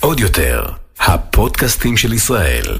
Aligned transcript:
עוד 0.00 0.20
יותר, 0.20 0.64
הפודקאסטים 1.00 1.96
של 1.96 2.12
ישראל. 2.12 2.78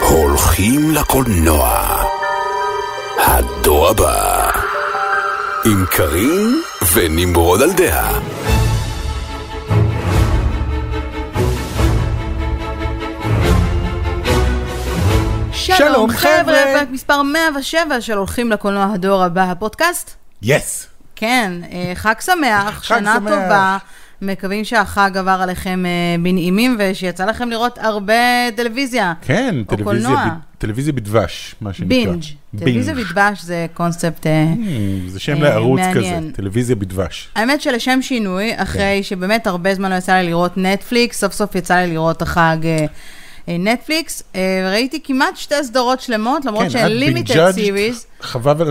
הולכים 0.00 0.90
לקולנוע. 0.90 1.86
הדור 3.18 3.88
הבא. 3.88 4.50
עם 5.64 5.84
קארין 5.90 6.62
ונמרוד 6.94 7.62
על 7.62 7.72
דעה. 7.72 8.18
שלום, 15.78 16.10
חבר'ה. 16.10 16.54
פרק 16.78 16.88
מספר 16.90 17.22
107 17.22 18.00
של 18.00 18.12
הולכים 18.16 18.50
לקולנוע 18.50 18.88
הדור 18.94 19.22
הבא, 19.24 19.42
הפודקאסט. 19.50 20.14
יס. 20.42 20.86
כן, 21.16 21.52
אה, 21.72 21.92
חג 21.94 22.14
שמח, 22.20 22.74
חג 22.74 22.82
שנה 22.82 23.14
שמח. 23.14 23.28
טובה. 23.30 23.78
מקווים 24.22 24.64
שהחג 24.64 25.10
עבר 25.16 25.38
עליכם 25.42 25.82
אה, 25.86 25.90
בנעימים 26.22 26.76
ושיצא 26.78 27.24
לכם 27.24 27.50
לראות 27.50 27.78
הרבה 27.78 28.14
טלוויזיה. 28.56 29.12
כן, 29.22 29.54
טלוויזיה. 29.68 30.10
ב- 30.10 30.58
טלוויזיה 30.58 30.92
בדבש, 30.92 31.54
מה 31.60 31.72
שנקרא. 31.72 31.88
בינג'. 31.88 32.22
טלוויזיה 32.58 32.94
בדבש 32.94 33.42
זה 33.42 33.66
קונספט... 33.74 34.26
אה, 34.26 34.46
Hmm, 34.54 35.10
זה 35.10 35.20
שם 35.20 35.42
לערוץ 35.42 35.80
כזה, 35.90 36.00
מעניין. 36.00 36.30
טלוויזיה 36.34 36.76
בדבש. 36.76 37.28
האמת 37.34 37.60
שלשם 37.60 38.02
שינוי, 38.02 38.52
אחרי 38.56 38.80
כן. 38.96 39.02
שבאמת 39.02 39.46
הרבה 39.46 39.74
זמן 39.74 39.90
לא 39.90 39.96
יצא 39.96 40.12
לי 40.12 40.26
לראות 40.26 40.52
נטפליקס, 40.56 41.20
סוף 41.20 41.32
סוף 41.32 41.54
יצא 41.54 41.74
לי 41.74 41.86
לראות 41.92 42.22
החג 42.22 42.56
נטפליקס, 43.58 44.22
אה, 44.34 44.70
ראיתי 44.72 45.00
כמעט 45.04 45.36
שתי 45.36 45.54
סדרות 45.62 46.00
שלמות, 46.00 46.44
למרות 46.44 46.62
כן, 46.62 46.70
שהן 46.70 46.92
limited 46.92 47.50
series. 47.50 48.06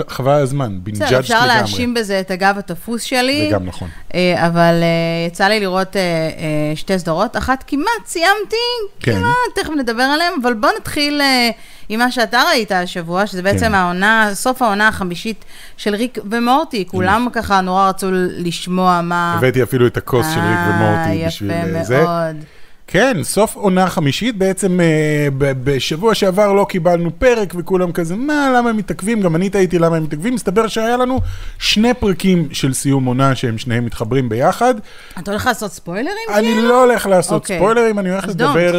חבל 0.08 0.32
הזמן, 0.32 0.80
בינג'ג' 0.84 1.08
בסדר, 1.08 1.20
אפשר 1.20 1.36
לגמרי. 1.36 1.48
להאשים 1.48 1.94
בזה 1.94 2.20
את 2.20 2.32
הגב 2.32 2.55
התפוס 2.58 3.04
שלי. 3.04 3.48
זה 3.49 3.55
גם 3.55 3.66
נכון. 3.66 3.90
אה, 4.13 4.48
אבל 4.48 4.74
אה, 4.82 5.27
יצא 5.27 5.48
לי 5.48 5.60
לראות 5.60 5.96
אה, 5.96 6.02
אה, 6.02 6.76
שתי 6.76 6.99
סדרות, 6.99 7.38
אחת 7.38 7.63
כמעט 7.68 8.05
סיימתי, 8.05 8.55
כן. 8.99 9.16
כמעט, 9.16 9.34
תכף 9.55 9.74
נדבר 9.77 10.04
עליהן, 10.04 10.34
אבל 10.44 10.54
בוא 10.54 10.70
נתחיל 10.80 11.21
אה, 11.21 11.49
עם 11.90 11.99
מה 11.99 12.12
שאתה 12.12 12.41
ראית 12.49 12.71
השבוע, 12.71 13.27
שזה 13.27 13.41
בעצם 13.41 13.66
כן. 13.66 13.74
העונה, 13.76 14.30
סוף 14.34 14.62
העונה 14.62 14.88
החמישית 14.88 15.46
של 15.77 15.96
ריק 15.96 16.18
ומורטי, 16.32 16.86
כולם 16.88 17.27
ככה 17.34 17.62
נורא 17.62 17.90
רצו 17.90 18.08
לשמוע 18.12 19.02
מה... 19.02 19.36
הבאתי 19.38 19.64
אפילו 19.64 19.88
את 19.88 19.98
הכוס 19.98 20.26
של 20.34 20.40
ריק 20.40 20.60
ומורטי 20.70 21.24
אה, 21.24 21.27
בשביל 21.27 21.52
יפה 21.52 21.77
אה, 21.77 21.84
זה. 21.84 22.02
מאוד. 22.04 22.59
כן, 22.91 23.18
סוף 23.23 23.55
עונה 23.55 23.90
חמישית, 23.90 24.37
בעצם 24.37 24.79
אה, 24.82 25.27
ב- 25.37 25.51
בשבוע 25.63 26.15
שעבר 26.15 26.54
לא 26.54 26.65
קיבלנו 26.70 27.12
פרק 27.20 27.54
וכולם 27.57 27.91
כזה, 27.91 28.15
מה, 28.15 28.54
למה 28.57 28.70
הם 28.70 28.77
מתעכבים? 28.77 29.21
גם 29.21 29.35
אני 29.35 29.49
טעיתי 29.49 29.79
למה 29.79 29.98
הם 29.98 30.04
מתעכבים. 30.04 30.34
מסתבר 30.34 30.68
שהיה 30.68 30.98
לנו 30.98 31.21
שני 31.59 31.93
פרקים 31.93 32.48
של 32.51 32.73
סיום 32.73 33.05
עונה 33.05 33.35
שהם 33.35 33.57
שניהם 33.57 33.85
מתחברים 33.85 34.29
ביחד. 34.29 34.73
אתה 35.20 35.31
הולך 35.31 35.46
לעשות 35.46 35.71
ספוילרים? 35.71 36.15
אני 36.34 36.62
לא 36.62 36.84
הולך 36.84 37.07
לעשות 37.07 37.41
אוקיי. 37.41 37.57
ספוילרים, 37.57 37.99
אני 37.99 38.09
הולך 38.09 38.27
לדבר 38.27 38.76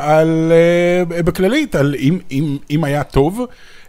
על, 0.00 0.52
אה, 1.16 1.22
בכללית, 1.22 1.74
על 1.74 1.94
אם, 1.98 2.18
אם, 2.30 2.56
אם 2.70 2.84
היה 2.84 3.04
טוב. 3.04 3.40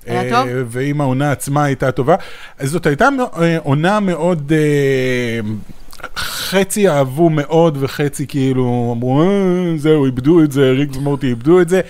היה 0.05 0.21
אה, 0.23 0.29
טוב? 0.29 0.47
ואם 0.67 1.01
העונה 1.01 1.31
עצמה 1.31 1.63
הייתה 1.63 1.91
טובה. 1.91 2.15
אז 2.59 2.69
זאת 2.69 2.85
הייתה 2.85 3.09
אה, 3.41 3.57
עונה 3.63 3.99
מאוד... 3.99 4.51
אה, 4.55 5.39
חצי 6.17 6.89
אהבו 6.89 7.29
מאוד 7.29 7.77
וחצי 7.79 8.27
כאילו 8.27 8.93
אמרו, 8.97 9.21
אה, 9.21 9.77
זהו, 9.77 10.05
איבדו 10.05 10.43
את 10.43 10.51
זה, 10.51 10.71
ריק 10.71 10.95
ומורטי 10.95 11.27
איבדו 11.27 11.61
את 11.61 11.69
זה. 11.69 11.81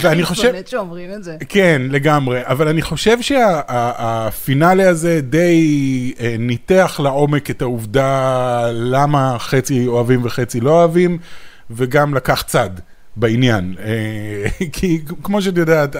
ואני 0.00 0.22
חושב... 0.22 0.50
באמת 0.50 0.68
שאומרים 0.68 1.12
את 1.12 1.24
זה. 1.24 1.36
כן, 1.48 1.82
לגמרי, 1.90 2.40
אבל 2.44 2.68
אני 2.68 2.82
חושב 2.82 3.20
שהפינאלה 3.20 4.88
הזה 4.88 5.20
די 5.20 6.14
אה, 6.20 6.36
ניתח 6.38 7.00
לעומק 7.02 7.50
את 7.50 7.62
העובדה 7.62 8.70
למה 8.72 9.36
חצי 9.38 9.86
אוהבים 9.86 10.24
וחצי 10.24 10.60
לא 10.60 10.70
אוהבים, 10.70 11.18
וגם 11.70 12.14
לקח 12.14 12.42
צד. 12.42 12.70
בעניין, 13.16 13.74
אה, 13.84 14.66
כי 14.72 15.00
כמו 15.22 15.42
שאת 15.42 15.56
יודעת, 15.56 15.96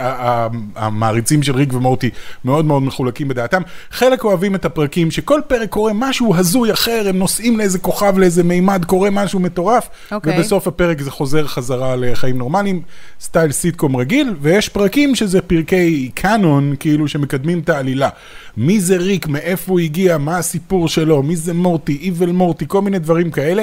המעריצים 0.77 1.43
של 1.43 1.57
ריק 1.57 1.73
ומורטי 1.73 2.11
מאוד 2.45 2.65
מאוד 2.65 2.83
מחולקים 2.83 3.29
בדעתם. 3.29 3.63
חלק 3.91 4.25
אוהבים 4.25 4.55
את 4.55 4.65
הפרקים 4.65 5.11
שכל 5.11 5.41
פרק 5.47 5.69
קורה 5.69 5.93
משהו 5.95 6.37
הזוי 6.37 6.73
אחר, 6.73 7.07
הם 7.09 7.19
נוסעים 7.19 7.59
לאיזה 7.59 7.79
כוכב, 7.79 8.19
לאיזה 8.19 8.43
מימד, 8.43 8.85
קורה 8.85 9.11
משהו 9.11 9.41
מטורף, 9.41 9.89
אוקיי. 10.13 10.39
ובסוף 10.39 10.67
הפרק 10.67 11.03
זה 11.03 11.11
חוזר 11.11 11.47
חזרה 11.47 11.97
לחיים 11.97 12.39
נורמליים, 12.39 12.83
סטייל 13.21 13.53
סיטקום 13.53 13.97
רגיל, 13.97 14.35
ויש 14.41 14.69
פרקים 14.69 15.15
שזה 15.15 15.43
פרקי 15.43 16.11
קאנון, 16.15 16.75
כאילו 16.81 17.09
שמקדמים 17.09 17.59
את 17.59 17.69
העלילה. 17.69 18.09
מי 18.57 18.81
זה 18.81 18.97
ריק, 18.97 19.27
מאיפה 19.27 19.73
הוא 19.73 19.81
הגיע, 19.81 20.19
מה 20.19 20.39
הסיפור 20.39 20.89
שלו, 20.89 21.23
מי 21.23 21.37
זה 21.37 21.55
מורטי, 21.55 21.99
איבל 22.03 22.31
מורטי, 22.31 22.65
כל 22.69 22.83
מיני 22.83 22.99
דברים 22.99 23.31
כאלה. 23.31 23.63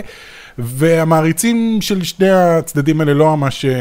והמעריצים 0.58 1.81
של 1.81 2.03
שני 2.03 2.30
הצדדים 2.30 3.00
האלה 3.00 3.14
לא 3.14 3.38
ממש 3.38 3.66
אה, 3.66 3.72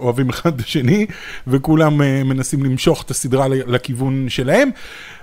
אוהבים 0.00 0.28
אחד 0.28 0.54
את 0.54 0.60
השני, 0.60 1.06
וכולם 1.46 2.02
אה, 2.02 2.24
מנסים 2.24 2.64
למשוך 2.64 3.02
את 3.02 3.10
הסדרה 3.10 3.46
לכיוון 3.48 4.28
שלהם. 4.28 4.70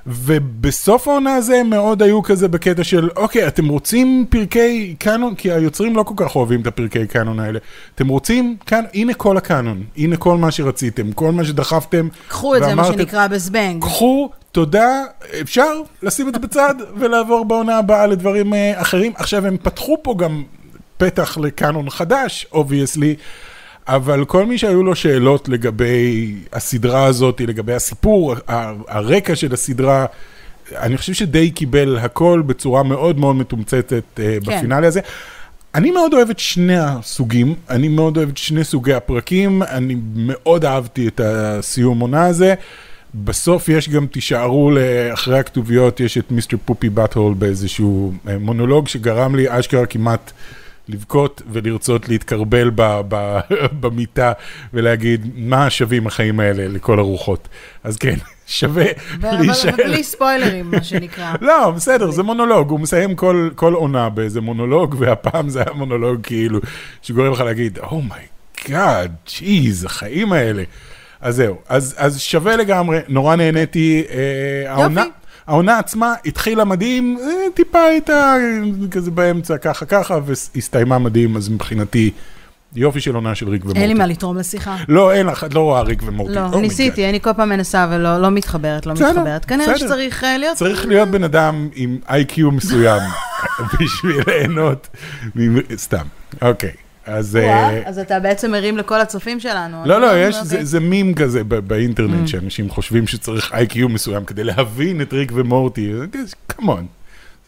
ובסוף 0.08 1.08
העונה 1.08 1.36
הזה 1.36 1.58
הם 1.58 1.70
מאוד 1.70 2.02
היו 2.02 2.24
כזה 2.24 2.48
בקטע 2.48 2.84
של, 2.84 3.10
אוקיי, 3.16 3.48
אתם 3.48 3.68
רוצים 3.68 4.26
פרקי 4.30 4.96
קאנון? 5.00 5.36
כי 5.36 5.52
היוצרים 5.52 5.96
לא 5.96 6.04
כל 6.04 6.14
כך 6.18 6.36
אוהבים 6.36 6.62
את 6.62 6.68
הפרקי 6.68 7.08
קאנון 7.08 7.40
האלה. 7.40 7.60
אתם 7.96 8.08
רוצים, 8.08 8.58
כאן, 8.66 8.84
הנה 8.94 9.14
כל 9.14 9.38
הקאנון, 9.38 9.84
הנה 9.98 10.18
כל 10.18 10.38
מה 10.38 10.52
שרציתם, 10.52 11.12
כל 11.12 11.32
מה 11.32 11.46
שדחפתם. 11.46 12.08
קחו 12.28 12.56
את 12.56 12.64
זה, 12.64 12.76
מה 12.76 12.86
שנקרא 12.86 13.28
בזבנג. 13.28 13.82
קחו, 13.82 14.30
תודה, 14.52 15.04
אפשר 15.42 15.82
לשים 16.04 16.28
את 16.28 16.34
זה 16.34 16.40
בצד 16.40 16.76
ולעבור 16.98 17.46
בעונה 17.46 17.78
הבאה 17.78 18.08
לדברים 18.08 18.54
אה, 18.54 18.82
אחרים. 18.82 19.14
עכשיו, 19.16 19.48
הם 19.48 19.58
פתחו 19.58 19.98
פה 20.02 20.16
גם 20.18 20.44
פתח 20.98 21.38
לקאנון 21.38 21.90
חדש, 21.90 22.48
obviously, 22.52 23.16
אבל 23.88 24.26
כל 24.26 24.46
מי 24.46 24.58
שהיו 24.58 24.84
לו 24.84 24.96
שאלות 24.96 25.50
לגבי 25.50 26.36
הסדרה 26.54 27.06
הזאת, 27.06 27.42
לגבי 27.42 27.74
הסיפור, 27.74 28.36
הרקע 28.88 29.36
של 29.36 29.54
הסדרה, 29.54 30.06
אני 30.76 30.98
חושב 30.98 31.14
שדי 31.14 31.52
קיבל 31.52 31.98
הכל 31.98 32.44
בצורה 32.46 32.84
מאוד 32.84 33.20
מאוד 33.20 33.36
מתומצתת 33.36 33.94
אה, 33.94 34.04
כן. 34.16 34.40
ב 34.40 34.47
finale 34.47 34.88
הזה. 34.88 35.00
אני 35.76 35.92
מאוד 35.92 36.14
אוהב 36.14 36.30
את 36.30 36.40
שני 36.40 36.78
הסוגים, 36.78 37.56
אני 37.70 37.88
מאוד 37.88 38.18
אוהב 38.18 38.30
את 38.30 38.38
שני 38.38 38.64
סוגי 38.64 38.94
הפרקים, 38.94 39.64
אני 39.64 39.96
מאוד 40.16 40.66
אהבתי 40.66 41.08
את 41.08 41.22
הסיום 41.24 42.00
עונה 42.00 42.26
הזה. 42.26 42.54
בסוף 43.16 43.70
יש 43.70 43.90
גם, 43.90 44.08
תישארו 44.08 44.72
לאחרי 44.72 45.40
הכתוביות, 45.40 46.00
יש 46.00 46.18
את 46.18 46.32
Mr. 46.32 46.58
Poopybutthole 46.66 47.34
באיזשהו 47.34 48.14
אה, 48.28 48.38
מונולוג 48.38 48.88
שגרם 48.88 49.36
לי 49.36 49.60
אשכרה 49.60 49.86
כמעט 49.86 50.32
לבכות 50.88 51.42
ולרצות 51.52 52.10
להתכרבל 52.10 52.72
ב, 52.76 53.02
ב, 53.08 53.40
במיטה 53.82 54.32
ולהגיד, 54.74 55.32
מה 55.36 55.70
שווים 55.70 56.08
החיים 56.08 56.40
האלה 56.40 56.68
לכל 56.68 57.00
הרוחות. 57.00 57.48
אז 57.84 57.98
כן, 57.98 58.16
שווה 58.48 58.86
להישאר. 59.22 59.70
אבל 59.70 59.84
בלי 59.84 60.04
ספוילרים, 60.04 60.72
מה 60.72 60.84
שנקרא. 60.84 61.34
לא, 61.42 61.72
בסדר, 61.72 62.12
זה 62.12 62.24
מונולוג, 62.24 62.70
הוא 62.70 62.80
מסיים 62.80 63.16
כל, 63.16 63.50
כל 63.56 63.74
עונה 63.74 64.10
באיזה 64.10 64.42
מונולוג, 64.42 64.96
והפעם 65.00 65.50
זה 65.50 65.62
היה 65.62 65.74
מונולוג 65.74 66.22
כאילו, 66.24 66.60
שגורם 67.02 67.32
לך 67.32 67.42
להגיד, 67.42 67.80
oh 67.80 68.14
my 68.14 68.48
God, 68.48 69.16
geez, 69.40 69.86
החיים 69.86 70.34
האלה. 70.34 70.64
אז 71.22 71.36
זהו, 71.36 71.58
אז, 71.70 71.96
אז 71.98 72.20
שווה 72.20 72.56
לגמרי, 72.56 73.00
נורא 73.08 73.36
נהניתי. 73.36 74.04
אה, 74.10 74.72
העונה, 74.72 75.04
העונה 75.48 75.80
עצמה 75.80 76.14
התחילה 76.26 76.66
מדהים, 76.66 77.18
אה, 77.22 77.30
טיפה 77.54 77.84
הייתה 77.84 78.36
כזה 78.92 79.12
באמצע, 79.12 79.58
ככה 79.58 79.86
ככה, 79.86 80.20
והסתיימה 80.26 81.00
מדהים, 81.00 81.38
אז 81.38 81.50
מבחינתי, 81.50 82.12
יופי 82.76 83.02
של 83.02 83.16
עונה 83.16 83.36
של 83.36 83.50
ריק 83.50 83.62
ומורטי. 83.62 83.80
אין 83.80 83.88
לי 83.88 83.94
מה 83.94 84.06
לתרום 84.06 84.38
לשיחה. 84.38 84.78
לא, 84.88 85.12
אין 85.12 85.26
לך, 85.26 85.44
את 85.44 85.54
לא 85.54 85.60
רואה 85.60 85.82
ריק 85.82 86.02
ומורטי. 86.06 86.34
לא, 86.36 86.40
oh 86.40 86.45
my 86.45 86.51
God. 86.51 86.62
ניסיתי, 86.62 87.10
אני 87.10 87.20
כל 87.22 87.34
פעם 87.34 87.50
מנסה 87.50 87.88
ולא 87.92 88.22
לא 88.22 88.32
מתחברת, 88.32 88.86
לא 88.86 88.94
מתחברת. 88.94 89.46
כנראה. 89.46 89.78
שצריך 89.78 90.24
אה, 90.24 90.38
להיות... 90.38 90.58
צריך 90.58 90.86
להיות 90.86 91.10
בן 91.10 91.24
אדם 91.24 91.70
עם 91.76 91.98
IQ 92.10 92.52
מסוים 92.52 93.02
בשביל 93.80 94.22
ליהנות. 94.28 94.88
סתם, 95.76 96.06
אוקיי. 96.42 96.85
אז... 97.06 97.36
אה, 97.36 97.82
אז 97.86 98.00
אתה 98.00 98.20
בעצם 98.20 98.52
מרים 98.52 98.78
לכל 98.78 99.02
הצופים 99.02 99.40
שלנו. 99.40 99.82
לא, 99.86 100.02
לא, 100.02 100.18
יש, 100.18 100.36
אוקיי. 100.36 100.66
זה, 100.66 100.80
מים 100.80 101.14
כזה 101.14 101.44
ב- 101.44 101.54
Mm. 101.54 101.62
באינטרנט, 101.62 102.28
שאנשים 102.28 102.70
חושבים 102.70 103.08
שצריך 103.08 103.54
IQ 103.54 103.90
מסוים 103.90 104.26
כדי 104.26 104.44
להבין 104.44 105.02
את 105.02 105.14
ריק 105.14 105.32
ומורטי. 105.36 105.92
כמון. 106.50 106.86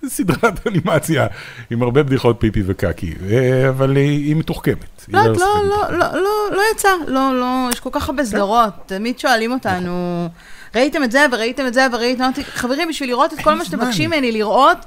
זו 0.04 0.10
סדרת 0.10 0.68
אנימציה 0.68 1.28
עם 1.70 1.82
הרבה 1.82 2.04
בדיחות 2.04 2.36
פיפי 2.40 2.64
וקקי, 2.66 3.14
אה, 3.30 3.70
אבל 3.70 3.96
היא 3.96 4.36
מתוחכמת. 4.36 5.06
לא, 5.08 5.24
לא 5.24 5.34
לא, 5.34 5.38
לא. 5.64 5.98
לא, 5.98 6.22
לא, 6.22 6.30
לא 6.52 6.62
יצא, 6.74 6.90
לא, 7.08 7.40
לא, 7.40 7.70
יש 7.74 7.80
כל 7.80 7.90
כך 7.92 8.10
הרבה 8.10 8.26
סדרות, 8.26 8.74
תמיד 8.86 9.20
שואלים 9.20 9.52
אותנו, 9.52 10.28
ראיתם 10.76 11.04
את 11.04 11.12
זה 11.12 11.26
וראיתם 11.32 11.68
את 11.68 11.74
זה 11.74 11.88
וראיתם, 11.94 12.30
חברים, 12.44 12.90
בשביל 12.90 13.10
לראות 13.10 13.34
את 13.34 13.40
כל 13.40 13.54
מה 13.54 13.66
שאתם. 13.66 13.80
מבקשים 13.80 14.10
ממני 14.10 14.32
לראות, 14.32 14.78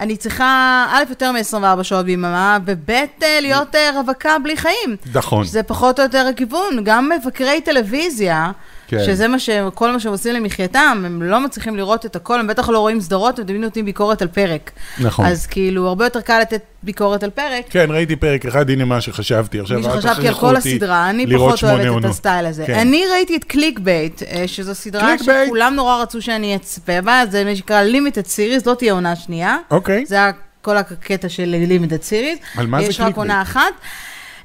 אני 0.00 0.16
צריכה, 0.16 0.86
א', 0.92 1.02
יותר 1.10 1.32
מ-24 1.32 1.82
שעות 1.82 2.06
ביממה, 2.06 2.58
וב', 2.64 2.90
אה, 2.90 3.38
להיות 3.40 3.74
אה, 3.74 3.90
רווקה 4.00 4.38
בלי 4.42 4.56
חיים. 4.56 4.96
נכון. 5.14 5.44
שזה 5.44 5.62
פחות 5.62 5.98
או 5.98 6.04
יותר 6.04 6.26
הכיוון, 6.26 6.84
גם 6.84 7.10
מבקרי 7.20 7.60
טלוויזיה, 7.60 8.50
כן. 8.98 9.04
שזה 9.06 9.28
מה 9.28 9.38
ש... 9.38 9.50
כל 9.74 9.92
מה 9.92 10.00
שהם 10.00 10.12
עושים 10.12 10.34
למחייתם, 10.34 11.02
הם 11.06 11.22
לא 11.22 11.40
מצליחים 11.40 11.76
לראות 11.76 12.06
את 12.06 12.16
הכל, 12.16 12.40
הם 12.40 12.46
בטח 12.46 12.68
לא 12.68 12.78
רואים 12.78 13.00
סדרות, 13.00 13.38
הם 13.38 13.44
תמיד 13.44 13.60
נותנים 13.60 13.84
ביקורת 13.84 14.22
על 14.22 14.28
פרק. 14.28 14.70
נכון. 15.00 15.26
אז 15.26 15.46
כאילו, 15.46 15.88
הרבה 15.88 16.06
יותר 16.06 16.20
קל 16.20 16.38
לתת 16.40 16.60
ביקורת 16.82 17.22
על 17.22 17.30
פרק. 17.30 17.64
כן, 17.70 17.86
ראיתי 17.90 18.16
פרק 18.16 18.46
אחד, 18.46 18.70
הנה 18.70 18.84
מה 18.84 19.00
שחשבתי. 19.00 19.60
עכשיו, 19.60 19.78
מי 19.80 19.86
אל 19.86 20.00
שחשבתי 20.00 20.28
על 20.28 20.34
כל 20.34 20.56
הסדרה, 20.56 21.10
אני 21.10 21.26
פחות 21.36 21.64
אוהבת 21.64 21.80
את 21.80 21.86
עונות. 21.86 22.10
הסטייל 22.10 22.46
הזה. 22.46 22.64
כן. 22.66 22.74
אני 22.74 23.02
ראיתי 23.12 23.36
את 23.36 23.44
Clickbait, 23.44 24.22
אה, 24.22 24.44
שזו 24.48 24.74
סדרה 24.74 25.14
Clickbait? 25.14 25.24
שכולם 25.46 25.74
נורא 25.74 26.02
רצו 26.02 26.22
שאני 26.22 26.56
אצפה 26.56 27.00
בה, 27.00 27.22
זה 27.30 27.44
מה 27.44 27.56
שנקרא 27.56 27.82
limited 27.82 28.26
series, 28.26 28.66
לא 28.66 28.74
תהיה 28.74 28.92
עונה 28.92 29.16
שנייה. 29.16 29.56
אוקיי. 29.70 30.06
זה 30.06 30.18
כל 30.62 30.76
הקטע 30.76 31.28
של 31.28 31.44
limited 31.68 32.02
series. 32.02 32.38
על 32.56 32.66
מה 32.66 32.80
זה 32.82 32.86
יש 32.86 33.00
רק? 33.00 33.16
עונה 33.16 33.42
אחת. 33.42 33.60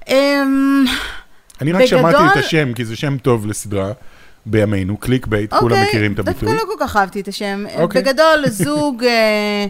אמ, 0.07 0.85
אני 1.61 1.71
רק 1.71 1.81
בגדול- 1.81 1.99
שמעתי 1.99 2.17
את 2.39 2.45
השם, 2.45 2.73
כי 2.73 2.85
זה 2.85 2.95
שם 2.95 3.17
טוב 3.17 3.45
לסדרה 3.47 3.91
בימינו, 4.45 4.97
clickbait, 4.97 5.53
כולם 5.53 5.71
אוקיי, 5.71 5.87
מכירים 5.89 6.13
את 6.13 6.19
הביטוי. 6.19 6.49
דווקא 6.49 6.63
לא 6.63 6.73
כל 6.73 6.85
כך 6.85 6.97
אהבתי 6.97 7.21
את 7.21 7.27
השם. 7.27 7.65
אוקיי. 7.79 8.01
בגדול, 8.01 8.45
זוג 8.65 9.03
אה, 9.03 9.65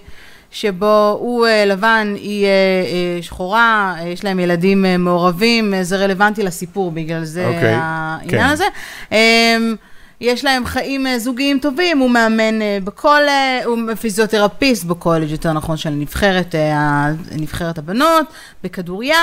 שבו 0.52 1.18
הוא 1.20 1.48
אה, 1.48 1.66
לבן, 1.66 2.14
היא 2.16 2.46
אה, 2.46 3.22
שחורה, 3.22 3.96
יש 4.06 4.24
להם 4.24 4.40
ילדים 4.40 4.86
מעורבים, 5.00 5.74
זה 5.82 5.98
רלוונטי 5.98 6.44
לסיפור, 6.44 6.92
בגלל 6.92 7.24
זה 7.24 7.48
אוקיי, 7.48 7.74
העניין 7.74 8.48
כן. 8.48 8.50
הזה. 8.54 8.66
אה, 9.12 9.58
יש 10.22 10.46
להם 10.46 10.66
חיים 10.66 11.06
זוגיים 11.18 11.60
טובים, 11.60 11.98
הוא 11.98 12.10
מאמן 12.10 12.60
בקולג', 12.84 13.64
הוא 13.66 13.78
פיזיותרפיסט 14.02 14.84
בקולג', 14.84 15.32
יותר 15.32 15.54
נכון, 15.54 15.78
של 15.78 15.90
נבחרת, 15.90 16.56
נבחרת 17.32 17.78
הבנות, 17.78 18.26
בכדוריד. 18.64 19.14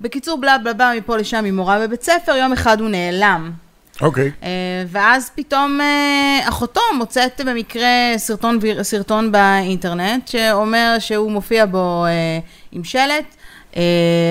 בקיצור, 0.00 0.40
בלה 0.40 0.58
בלה 0.58 0.72
בלה, 0.72 0.92
מפה 0.96 1.16
לשם 1.16 1.44
היא 1.44 1.52
מורה 1.52 1.78
בבית 1.86 2.02
ספר, 2.02 2.32
יום 2.32 2.52
אחד 2.52 2.80
הוא 2.80 2.88
נעלם. 2.88 3.52
אוקיי. 4.00 4.30
אה, 4.42 4.48
ואז 4.88 5.30
פתאום 5.34 5.80
אה, 5.80 6.48
אחותו 6.48 6.80
מוצאת 6.98 7.40
במקרה 7.46 7.88
סרטון, 8.16 8.58
סרטון 8.82 9.32
באינטרנט, 9.32 10.28
שאומר 10.28 10.96
שהוא 10.98 11.30
מופיע 11.30 11.66
בו 11.66 12.04
אה, 12.06 12.38
עם 12.72 12.84
שלט, 12.84 13.34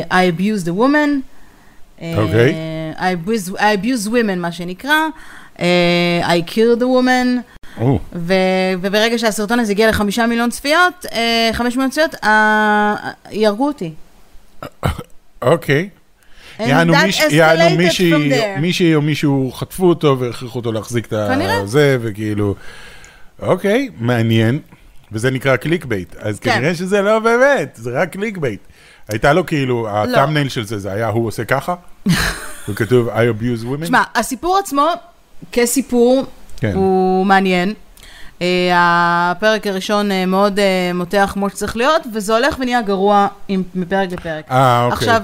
I 0.10 0.40
abused 0.40 0.68
a 0.68 0.80
woman. 0.80 1.10
אוקיי. 2.18 2.56
I 2.98 3.28
abuse, 3.28 3.52
I 3.56 3.60
abuse 3.84 4.08
women, 4.08 4.36
מה 4.38 4.52
שנקרא. 4.52 5.08
I 5.58 6.42
killed 6.48 6.82
a 6.82 6.86
woman. 6.86 7.42
ו- 8.16 8.34
וברגע 8.82 9.18
שהסרטון 9.18 9.60
הזה 9.60 9.72
הגיע 9.72 9.90
לחמישה 9.90 10.28
מיליון 10.28 10.50
צפיות, 10.50 11.06
חמש 11.54 11.76
מיליון 11.76 11.90
צפיות, 11.90 12.16
יהרגו 13.32 13.68
אותי. 13.68 13.94
אוקיי. 15.42 15.90
יענו 16.60 16.94
מישהי 18.60 18.96
או 18.96 19.02
מישהו 19.02 19.52
חטפו 19.56 19.86
אותו 19.90 20.20
והכריחו 20.20 20.60
אותו 20.60 20.72
להחזיק 20.72 21.08
את. 21.14 21.14
זה, 21.66 21.98
וכאילו, 22.02 22.56
אוקיי, 23.42 23.90
מעניין. 24.00 24.60
וזה 25.12 25.32
נקרא 25.32 25.56
Clickbait. 25.56 26.16
אז 26.20 26.40
כן. 26.40 26.52
כנראה 26.56 26.76
שזה 26.76 27.02
לא 27.02 27.20
באמת, 27.20 27.72
זה 27.82 28.02
רק 28.02 28.10
clickbait. 28.12 28.60
הייתה 29.10 29.34
לו 29.34 29.46
כאילו, 29.46 29.84
לא. 29.84 29.90
ה 29.90 29.96
thumbnail 29.96 30.50
של 30.50 30.66
זה, 30.66 30.78
זה 30.80 30.92
היה 30.92 31.08
הוא 31.08 31.28
עושה 31.28 31.46
ככה, 31.46 31.76
וכתוב 32.70 33.10
I 33.10 33.12
abuse 33.12 33.64
women. 33.66 33.84
תשמע, 33.84 34.04
הסיפור 34.16 34.58
עצמו, 34.58 34.88
כסיפור, 35.52 36.26
כן. 36.58 36.72
הוא 36.76 37.26
מעניין. 37.26 37.74
אה, 38.42 38.70
הפרק 39.32 39.68
הראשון 39.68 40.12
אה, 40.12 40.26
מאוד 40.26 40.60
אה, 40.60 40.92
מותח 40.94 41.30
כמו 41.34 41.50
שצריך 41.50 41.78
להיות, 41.78 42.02
וזה 42.14 42.34
הולך 42.36 42.56
ונהיה 42.60 42.82
גרוע 42.82 43.28
עם- 43.48 43.64
מפרק 43.76 44.12
לפרק. 44.12 44.46
אה, 44.52 44.84
אוקיי. 44.86 44.98
עכשיו, 44.98 45.22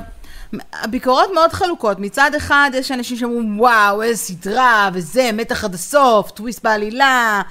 הביקורות 0.73 1.29
מאוד 1.33 1.53
חלוקות. 1.53 1.99
מצד 1.99 2.31
אחד, 2.37 2.71
יש 2.73 2.91
אנשים 2.91 3.17
שאומרים, 3.17 3.59
וואו, 3.59 4.01
איזה 4.01 4.17
סדרה, 4.17 4.89
וזה, 4.93 5.29
מתח 5.33 5.63
עד 5.63 5.73
הסוף, 5.73 6.31
טוויסט 6.31 6.63
בעלילה, 6.63 7.41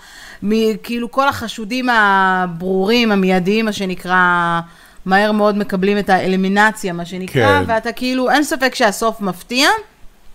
מ- 0.42 0.76
כאילו 0.82 1.10
כל 1.10 1.28
החשודים 1.28 1.88
הברורים, 1.88 3.12
המיידיים, 3.12 3.64
מה 3.64 3.72
שנקרא, 3.72 4.60
מהר 5.06 5.32
מאוד 5.32 5.58
מקבלים 5.58 5.98
את 5.98 6.10
האלימינציה, 6.10 6.92
מה 6.92 7.04
שנקרא, 7.04 7.58
כן. 7.58 7.64
ואתה 7.66 7.92
כאילו, 7.92 8.30
אין 8.30 8.44
ספק 8.44 8.74
שהסוף 8.74 9.20
מפתיע, 9.20 9.68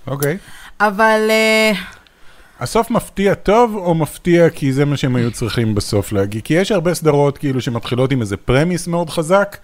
אוקיי. 0.07 0.37
אבל... 0.79 1.27
אה, 1.29 1.71
הסוף 2.59 2.91
מפתיע 2.91 3.33
טוב, 3.33 3.75
או 3.75 3.95
מפתיע 3.95 4.49
כי 4.49 4.73
זה 4.73 4.85
מה 4.85 4.97
שהם 4.97 5.15
היו 5.15 5.31
צריכים 5.31 5.75
בסוף 5.75 6.11
להגיד? 6.11 6.43
כי 6.43 6.53
יש 6.53 6.71
הרבה 6.71 6.93
סדרות 6.93 7.37
כאילו 7.37 7.61
שמתחילות 7.61 8.11
עם 8.11 8.21
איזה 8.21 8.37
premise 8.37 8.87
מאוד 8.87 9.09
חזק, 9.09 9.57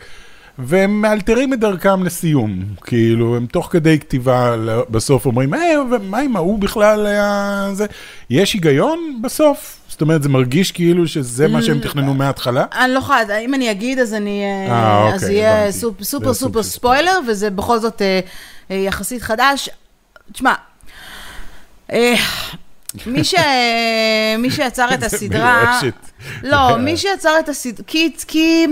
והם 0.60 1.02
מאלתרים 1.02 1.54
את 1.54 1.60
דרכם 1.60 2.04
לסיום. 2.04 2.64
כאילו, 2.84 3.36
הם 3.36 3.46
תוך 3.46 3.68
כדי 3.72 4.00
כתיבה 4.00 4.56
בסוף 4.90 5.26
אומרים, 5.26 5.54
היי, 5.54 5.78
ומה 5.78 6.20
עם 6.20 6.36
ההוא 6.36 6.60
בכלל 6.60 7.06
היה 7.06 7.70
זה? 7.74 7.86
יש 8.30 8.54
היגיון 8.54 9.20
בסוף? 9.24 9.78
זאת 9.90 10.02
אומרת, 10.02 10.24
זה 10.24 10.30
מרגיש 10.30 10.72
כאילו 10.72 11.08
שזה 11.08 11.48
מה 11.48 11.62
שהם 11.62 11.80
תכננו 11.80 12.14
מההתחלה? 12.14 12.66
אני 12.76 12.94
לא 12.94 13.00
יכולה, 13.00 13.38
אם 13.38 13.54
אני 13.54 13.72
אגיד, 13.72 14.00
אז 14.00 14.14
אני... 14.14 14.44
אה, 14.44 14.72
אה, 14.74 15.14
אז 15.16 15.24
אוקיי, 15.24 15.36
יהיה. 15.38 15.70
סופ- 15.72 16.00
זה 16.00 16.06
super 16.06 16.34
super 16.34 16.64
ספוילר, 16.64 17.20
וזה 17.28 17.50
בכל 17.50 17.80
זאת 17.80 18.02
אה, 18.02 18.20
אה, 18.72 18.76
יחסית 18.76 19.22
חדש. 19.22 19.70
תשמע, 20.32 20.54
אה, 21.94 22.16
מי 23.06 23.24
ש- 23.24 23.34
מי 24.38 24.52
שיצר 24.52 24.94
את 24.94 25.00
זה 25.04 25.06
הסדרה... 25.06 25.64
מיואשת. 25.82 25.94
לא, 26.44 26.78
מי 26.86 26.98
שיצר 26.98 27.40
את 27.40 27.50
הסדרה... 27.50 27.84
כי, 27.88 28.12
כי 28.28 28.66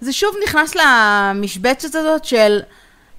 זה 0.00 0.12
שוב 0.12 0.34
נכנס 0.44 0.74
למשבצת 0.74 1.94
הזאת 1.94 2.24
של 2.24 2.60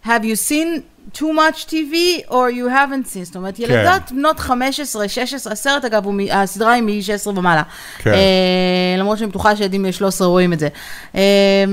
have 0.06 0.24
you 0.24 0.50
seen 0.50 0.81
too 1.18 1.22
much 1.22 1.66
TV 1.66 1.94
or 2.28 2.50
you 2.52 2.68
haven't 2.70 3.14
seen, 3.14 3.24
זאת 3.24 3.36
אומרת, 3.36 3.60
ילדות 3.60 4.12
בנות 4.12 4.40
15, 4.40 5.08
16, 5.08 5.54
הסרט 5.54 5.86
אגב, 5.86 6.06
הוא 6.06 6.14
הסדרה 6.31 6.74
היא 6.74 6.84
מ-16 6.84 7.30
ומעלה. 7.30 7.64
כן. 7.98 8.14
אה, 8.14 8.96
למרות 8.98 9.18
שאני 9.18 9.30
בטוחה 9.30 9.56
שילדים 9.56 9.81
בני 9.81 9.94
13 9.94 10.28
רואים 10.28 10.54
את 10.54 10.60
זה. 10.60 10.68
אה, 11.16 11.64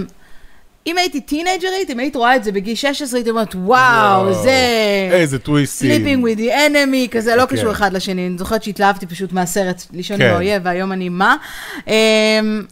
אם 0.86 0.98
הייתי 0.98 1.20
טינג'רית, 1.20 1.90
אם 1.90 1.98
היית 1.98 2.16
רואה 2.16 2.36
את 2.36 2.44
זה 2.44 2.52
בגיל 2.52 2.74
16, 2.74 3.18
הייתי 3.18 3.30
אומרת, 3.30 3.54
וואו, 3.54 4.34
זה... 4.34 4.50
איזה 5.12 5.38
טוויסטים. 5.38 5.90
Sleeping 5.90 6.24
with 6.24 6.38
the 6.38 6.52
enemy, 6.52 7.10
כזה, 7.10 7.36
לא 7.36 7.46
כן. 7.46 7.56
קשור 7.56 7.70
אחד 7.70 7.92
לשני. 7.92 8.26
אני 8.26 8.38
זוכרת 8.38 8.62
שהתלהבתי 8.62 9.06
פשוט 9.06 9.32
מהסרט 9.32 9.82
לישון 9.92 10.16
כן. 10.16 10.24
עם 10.24 10.32
האויב, 10.34 10.62
והיום 10.64 10.92
אני 10.92 11.08
מה. 11.08 11.36
אמ, 11.86 11.92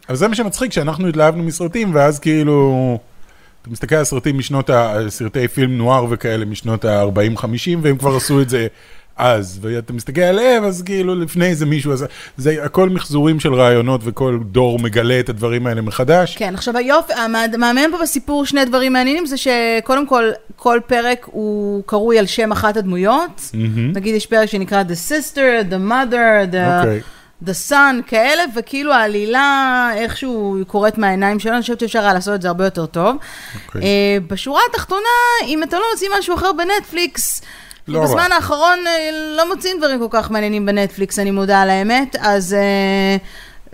אבל 0.09 0.17
זה 0.17 0.27
מה 0.27 0.35
שמצחיק, 0.35 0.71
שאנחנו 0.71 1.07
התלהבנו 1.07 1.43
מסרטים, 1.43 1.95
ואז 1.95 2.19
כאילו... 2.19 2.99
אתה 3.61 3.73
מסתכל 3.73 3.95
על 3.95 4.03
סרטים 4.03 4.37
משנות 4.37 4.69
ה... 4.69 4.97
סרטי 5.09 5.47
פילם 5.47 5.77
נוער 5.77 6.05
וכאלה 6.09 6.45
משנות 6.45 6.85
ה-40-50, 6.85 7.47
והם 7.81 7.97
כבר 7.97 8.15
עשו 8.15 8.41
את 8.41 8.49
זה 8.49 8.67
אז. 9.17 9.59
ואתה 9.61 9.93
מסתכל 9.93 10.21
עליהם, 10.21 10.63
אז 10.63 10.81
כאילו 10.81 11.15
לפני 11.15 11.55
זה 11.55 11.65
מישהו 11.65 11.93
עשה... 11.93 12.05
זה 12.37 12.63
הכל 12.63 12.89
מחזורים 12.89 13.39
של 13.39 13.53
רעיונות, 13.53 14.01
וכל 14.03 14.39
דור 14.51 14.79
מגלה 14.79 15.19
את 15.19 15.29
הדברים 15.29 15.67
האלה 15.67 15.81
מחדש. 15.81 16.37
כן, 16.37 16.53
עכשיו 16.53 16.77
היופי, 16.77 17.13
המעניין 17.13 17.91
פה 17.91 17.97
בסיפור 18.01 18.45
שני 18.45 18.65
דברים 18.65 18.93
מעניינים, 18.93 19.25
זה 19.25 19.35
שקודם 19.37 20.07
כל, 20.07 20.29
כל 20.55 20.79
פרק 20.87 21.25
הוא 21.31 21.83
קרוי 21.85 22.19
על 22.19 22.25
שם 22.25 22.51
אחת 22.51 22.77
הדמויות. 22.77 23.51
נגיד 23.93 24.15
יש 24.15 24.25
פרק 24.25 24.49
שנקרא 24.49 24.83
The 24.83 25.11
Sister, 25.11 25.71
The 25.71 25.91
Mother, 25.91 26.53
The... 26.53 26.79
אוקיי. 26.79 27.01
The 27.45 27.69
Sun, 27.69 28.01
כאלה, 28.07 28.43
וכאילו 28.55 28.93
העלילה 28.93 29.89
איכשהו 29.95 30.57
קורית 30.67 30.97
מהעיניים 30.97 31.39
שלו, 31.39 31.53
אני 31.53 31.61
חושבת 31.61 31.79
שאפשר 31.79 31.99
היה 31.99 32.13
לעשות 32.13 32.35
את 32.35 32.41
זה 32.41 32.47
הרבה 32.47 32.65
יותר 32.65 32.85
טוב. 32.85 33.15
אוקיי. 33.67 33.81
אה, 33.81 34.17
בשורה 34.27 34.61
התחתונה, 34.69 34.99
אם 35.47 35.63
אתה 35.63 35.77
לא 35.77 35.83
מוציא 35.93 36.09
משהו 36.19 36.35
אחר 36.35 36.51
בנטפליקס, 36.51 37.41
לא 37.87 38.03
בזמן 38.03 38.27
רע. 38.29 38.35
האחרון 38.35 38.79
אה, 38.87 39.09
לא 39.37 39.47
מוצאים 39.53 39.77
דברים 39.77 39.99
כל 39.99 40.07
כך 40.09 40.31
מעניינים 40.31 40.65
בנטפליקס, 40.65 41.19
אני 41.19 41.31
מודה 41.31 41.61
על 41.61 41.69
האמת, 41.69 42.15
אז 42.19 42.53
אה, 42.53 43.17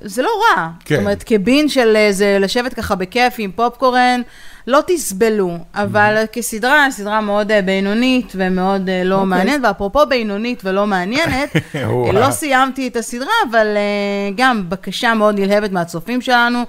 זה 0.02 0.22
לא 0.22 0.30
רע. 0.42 0.68
כן. 0.86 0.96
זאת 0.96 1.02
אומרת, 1.02 1.24
כבין 1.24 1.70
של 1.70 1.96
איזה 1.96 2.38
לשבת 2.40 2.74
ככה 2.74 2.96
בכיף 2.96 3.34
עם 3.38 3.52
פופקורן, 3.52 4.22
לא 4.68 4.80
תסבלו, 4.88 5.58
אבל 5.76 6.24
כסדרה, 6.32 6.88
סדרה 6.92 7.22
מאוד 7.22 7.52
אה, 7.52 7.62
בינונית 7.62 8.34
ומאוד 8.36 8.90
אה, 8.90 9.04
לא 9.04 9.16
אוקיי. 9.16 9.28
מעניינת, 9.28 9.62
ואפרופו 9.64 10.06
בינונית 10.06 10.62
ולא 10.66 10.88
מעניינת. 10.88 11.56
אה, 11.76 12.12
לא 12.14 12.32
סיימתי 12.32 12.88
את 12.88 12.96
הסדרה, 12.96 13.34
אבל 13.50 13.68
אה, 13.68 14.32
גם 14.36 14.70
בקשה 14.70 15.14
מאוד 15.14 15.40
נלהבת 15.40 15.72
מהצופים 15.72 16.22
שלנו. 16.22 16.64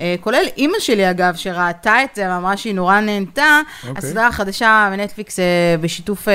אה, 0.00 0.14
כולל 0.20 0.44
אימא 0.56 0.78
שלי 0.78 1.10
אגב, 1.10 1.34
שראתה 1.36 1.94
את 2.04 2.08
זה, 2.14 2.26
ואמרה 2.30 2.56
שהיא 2.56 2.74
נורא 2.74 3.00
נהנתה. 3.00 3.60
אוקיי. 3.88 3.94
הסדרה 3.96 4.26
החדשה 4.26 4.88
בנטפליקס 4.92 5.38
אה, 5.38 5.44
בשיתוף, 5.80 6.28
אה, 6.28 6.34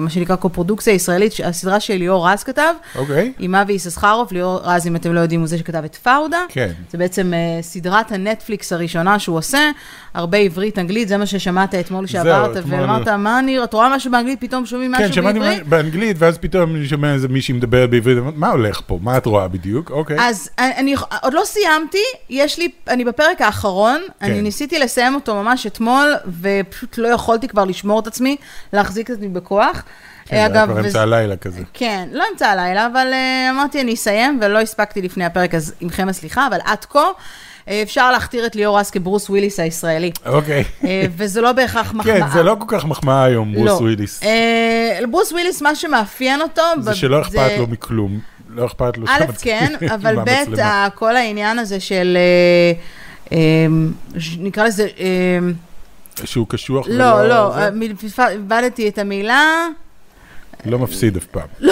מה 0.00 0.10
שנקרא 0.10 0.36
קופרודוקציה 0.36 0.92
ישראלית, 0.94 1.32
הסדרה 1.44 1.80
שליאור 1.80 2.28
רז 2.28 2.42
כתב, 2.42 2.74
אוקיי. 2.96 3.32
עם 3.38 3.54
אבי 3.54 3.72
יששכרוב, 3.72 4.28
ליאור 4.32 4.60
רז, 4.64 4.86
אם 4.86 4.96
אתם 4.96 5.12
לא 5.12 5.20
יודעים, 5.20 5.40
הוא 5.40 5.48
זה 5.48 5.58
שכתב 5.58 5.84
את 5.84 5.96
פאודה. 5.96 6.44
כן. 6.48 6.70
זה 6.90 6.98
בעצם 6.98 7.32
סדרת 7.60 8.12
הנטפליקס 8.12 8.72
הראשונה 8.72 9.18
שהוא 9.18 9.38
עושה, 9.38 9.70
הרבה 10.14 10.38
עברית, 10.38 10.78
אנגלית, 10.78 11.08
זה 11.08 11.16
מה 11.16 11.26
ששמעת 11.26 11.74
אתמול 11.74 12.06
שעברת, 12.06 12.56
אתמול- 12.56 12.80
ואמרת, 12.80 13.08
מה 13.08 13.38
אני, 13.38 13.64
את 13.64 13.72
רואה 13.74 13.96
משהו 13.96 14.10
באנגלית, 14.10 14.40
פתאום 14.40 14.66
שומעים 14.66 14.94
כן, 14.96 15.02
משהו 15.02 15.14
שמעתי 15.14 15.38
בעברית? 15.38 15.66
באנגלית, 15.68 16.16
ואז 16.20 16.38
פתאום 16.38 16.76
אני 16.76 16.86
שומע 16.86 17.12
איזה 17.12 17.28
מישהי 17.28 17.54
מדברת 17.54 17.90
בעברית, 17.90 18.18
מה 18.34 18.48
הולך 18.50 18.80
פה? 18.86 18.98
מה 19.02 19.16
את 19.16 19.26
רואה 19.26 19.48
בדיוק? 19.48 19.90
אוקיי. 19.90 20.16
אז 20.20 20.50
אני, 20.58 20.74
אני 20.76 20.94
עוד 21.22 21.34
לא 21.34 21.42
סיימתי, 21.44 21.98
יש 22.30 22.58
לי, 22.58 22.68
אני 22.88 23.04
בפרק 23.04 23.40
האחרון, 23.40 24.00
כן. 24.20 24.26
אני 24.26 24.42
ניסיתי 24.42 24.78
לסיים 24.78 25.14
אותו 25.14 25.34
ממש 25.34 25.66
אתמול, 25.66 26.14
ופשוט 26.40 26.98
לא 26.98 27.08
יכולתי 27.08 27.48
כבר 27.48 27.64
לשמור 27.64 28.00
את 28.00 28.06
עצמי, 28.06 28.36
להחזיק 28.72 29.10
את 29.10 29.14
עצמי 29.14 29.28
בכוח. 29.28 29.82
כן, 30.24 30.36
זה 30.36 30.36
היה 30.36 30.46
אגב, 30.46 30.70
כבר 30.70 30.80
אמצע 30.80 31.02
הלילה 31.02 31.36
כזה. 31.36 31.62
כן, 31.74 32.08
לא 32.12 32.24
אמצע 32.32 32.48
הלילה, 32.48 32.86
אבל 32.86 33.12
uh, 33.12 33.50
אמרתי 33.50 33.80
אני 33.80 33.94
אסיים, 33.94 34.38
ולא 34.42 34.60
הספקתי 34.60 35.02
לפני 35.02 35.24
הפרק, 35.24 35.54
אז 35.54 35.74
עמכם 35.80 36.08
הסליחה, 36.08 36.46
אבל 36.46 36.58
עד 36.64 36.84
כה 36.84 37.10
אה, 37.68 37.82
אפשר 37.82 38.10
להכתיר 38.10 38.46
את 38.46 38.56
ליאור 38.56 38.80
אז 38.80 38.90
כברוס 38.90 39.30
וויליס 39.30 39.60
הישראלי. 39.60 40.10
אוקיי. 40.26 40.64
אה, 40.84 41.06
וזה 41.16 41.40
לא 41.40 41.52
בהכרח 41.52 41.92
מחמאה. 41.94 42.20
כן, 42.20 42.26
זה 42.32 42.42
לא 42.42 42.56
כל 42.58 42.66
כך 42.68 42.84
מחמאה 42.84 43.24
היום, 43.24 43.54
ברוס 43.54 43.66
לא. 43.66 43.72
וויליס. 43.72 44.22
אה, 44.22 44.98
ברוס 45.10 45.32
וויליס, 45.32 45.62
מה 45.62 45.74
שמאפיין 45.74 46.40
אותו... 46.40 46.62
זה 46.80 46.94
שלא 46.94 47.20
אכפת 47.20 47.50
לו 47.58 47.66
מכלום. 47.66 48.20
לא 48.54 48.66
אכפת 48.66 48.96
לו 48.98 49.06
א', 49.08 49.24
כן, 49.42 49.72
אבל 49.94 50.16
ב', 50.24 50.54
כל 50.94 51.16
העניין 51.16 51.58
הזה 51.58 51.80
של... 51.80 52.18
אה, 53.32 53.36
ש- 54.18 54.36
נקרא 54.40 54.64
לזה... 54.64 54.88
אה, 54.98 55.38
שהוא 56.24 56.46
קשוח 56.48 56.86
לא, 56.88 57.04
ולא- 57.04 57.28
לא, 57.28 57.54
פספ- 58.02 58.28
איבדתי 58.28 58.88
את 58.88 58.98
המילה. 58.98 59.68
לא 60.66 60.78
מפסיד 60.78 61.16
אף 61.16 61.24
פעם. 61.24 61.48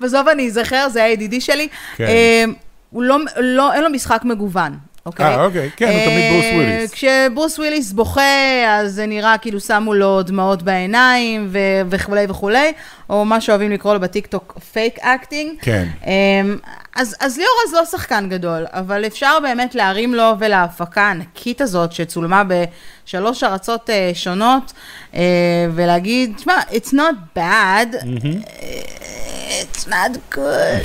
בסוף 0.00 0.28
אני 0.32 0.46
אזכר, 0.46 0.88
זה 0.88 1.04
היה 1.04 1.12
ידידי 1.12 1.40
שלי. 1.40 1.68
כן. 1.96 2.04
אה, 2.04 2.44
הוא 2.90 3.02
לא, 3.02 3.16
לא, 3.36 3.72
אין 3.72 3.82
לו 3.84 3.90
משחק 3.90 4.20
מגוון, 4.24 4.78
אוקיי? 5.06 5.26
אה, 5.26 5.44
אוקיי, 5.44 5.70
כן, 5.76 5.86
הוא 5.86 6.04
תמיד 6.04 6.32
ברוס 6.32 6.44
אה, 6.44 6.56
וויליס. 6.56 6.90
כשברוס 6.92 7.58
וויליס 7.58 7.92
בוכה, 7.92 8.20
אז 8.68 8.92
זה 8.94 9.06
נראה 9.06 9.38
כאילו 9.38 9.60
שמו 9.60 9.94
לו 9.94 10.22
דמעות 10.22 10.62
בעיניים 10.62 11.48
ו- 11.50 11.58
וכולי 11.90 12.26
וכולי, 12.28 12.72
או 13.10 13.24
מה 13.24 13.40
שאוהבים 13.40 13.70
לקרוא 13.70 13.94
לו 13.94 14.00
בטיקטוק 14.00 14.58
fake 14.72 14.98
acting. 14.98 15.52
כן. 15.60 15.86
אמ, 16.06 16.56
אז, 16.96 17.16
אז 17.20 17.36
ליאור 17.36 17.54
אז 17.68 17.74
לא 17.74 17.84
שחקן 17.84 18.28
גדול, 18.28 18.66
אבל 18.72 19.06
אפשר 19.06 19.38
באמת 19.42 19.74
להרים 19.74 20.14
לו 20.14 20.32
ולהפקה 20.38 21.02
הענקית 21.02 21.60
הזאת, 21.60 21.92
שצולמה 21.92 22.42
בשלוש 22.44 23.44
ארצות 23.44 23.90
אה, 23.90 24.10
שונות, 24.14 24.72
אה, 25.14 25.20
ולהגיד, 25.74 26.32
תשמע, 26.36 26.54
it's 26.70 26.92
not 26.92 27.38
bad, 27.38 27.96
it's 29.84 29.90
not 29.90 30.34
good, 30.34 30.84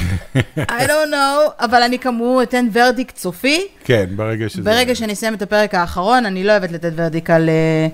I 0.58 0.88
don't 0.88 1.12
know, 1.12 1.52
אבל 1.60 1.84
אני 1.84 2.00
כאמור 2.00 2.44
אתן 2.44 2.68
verdict 2.74 3.18
סופי. 3.18 3.68
כן, 3.84 4.06
ברגע 4.16 4.50
שזה... 4.50 4.62
ברגע 4.62 4.96
שאני 4.96 5.14
אסיים 5.14 5.34
את 5.34 5.42
הפרק 5.42 5.76
האחרון, 5.76 6.26
אני 6.26 6.44
לא 6.44 6.52
אוהבת 6.52 6.72
לתת 6.72 6.92
verdict 6.96 7.30
על... 7.30 7.50
אה, 7.50 7.88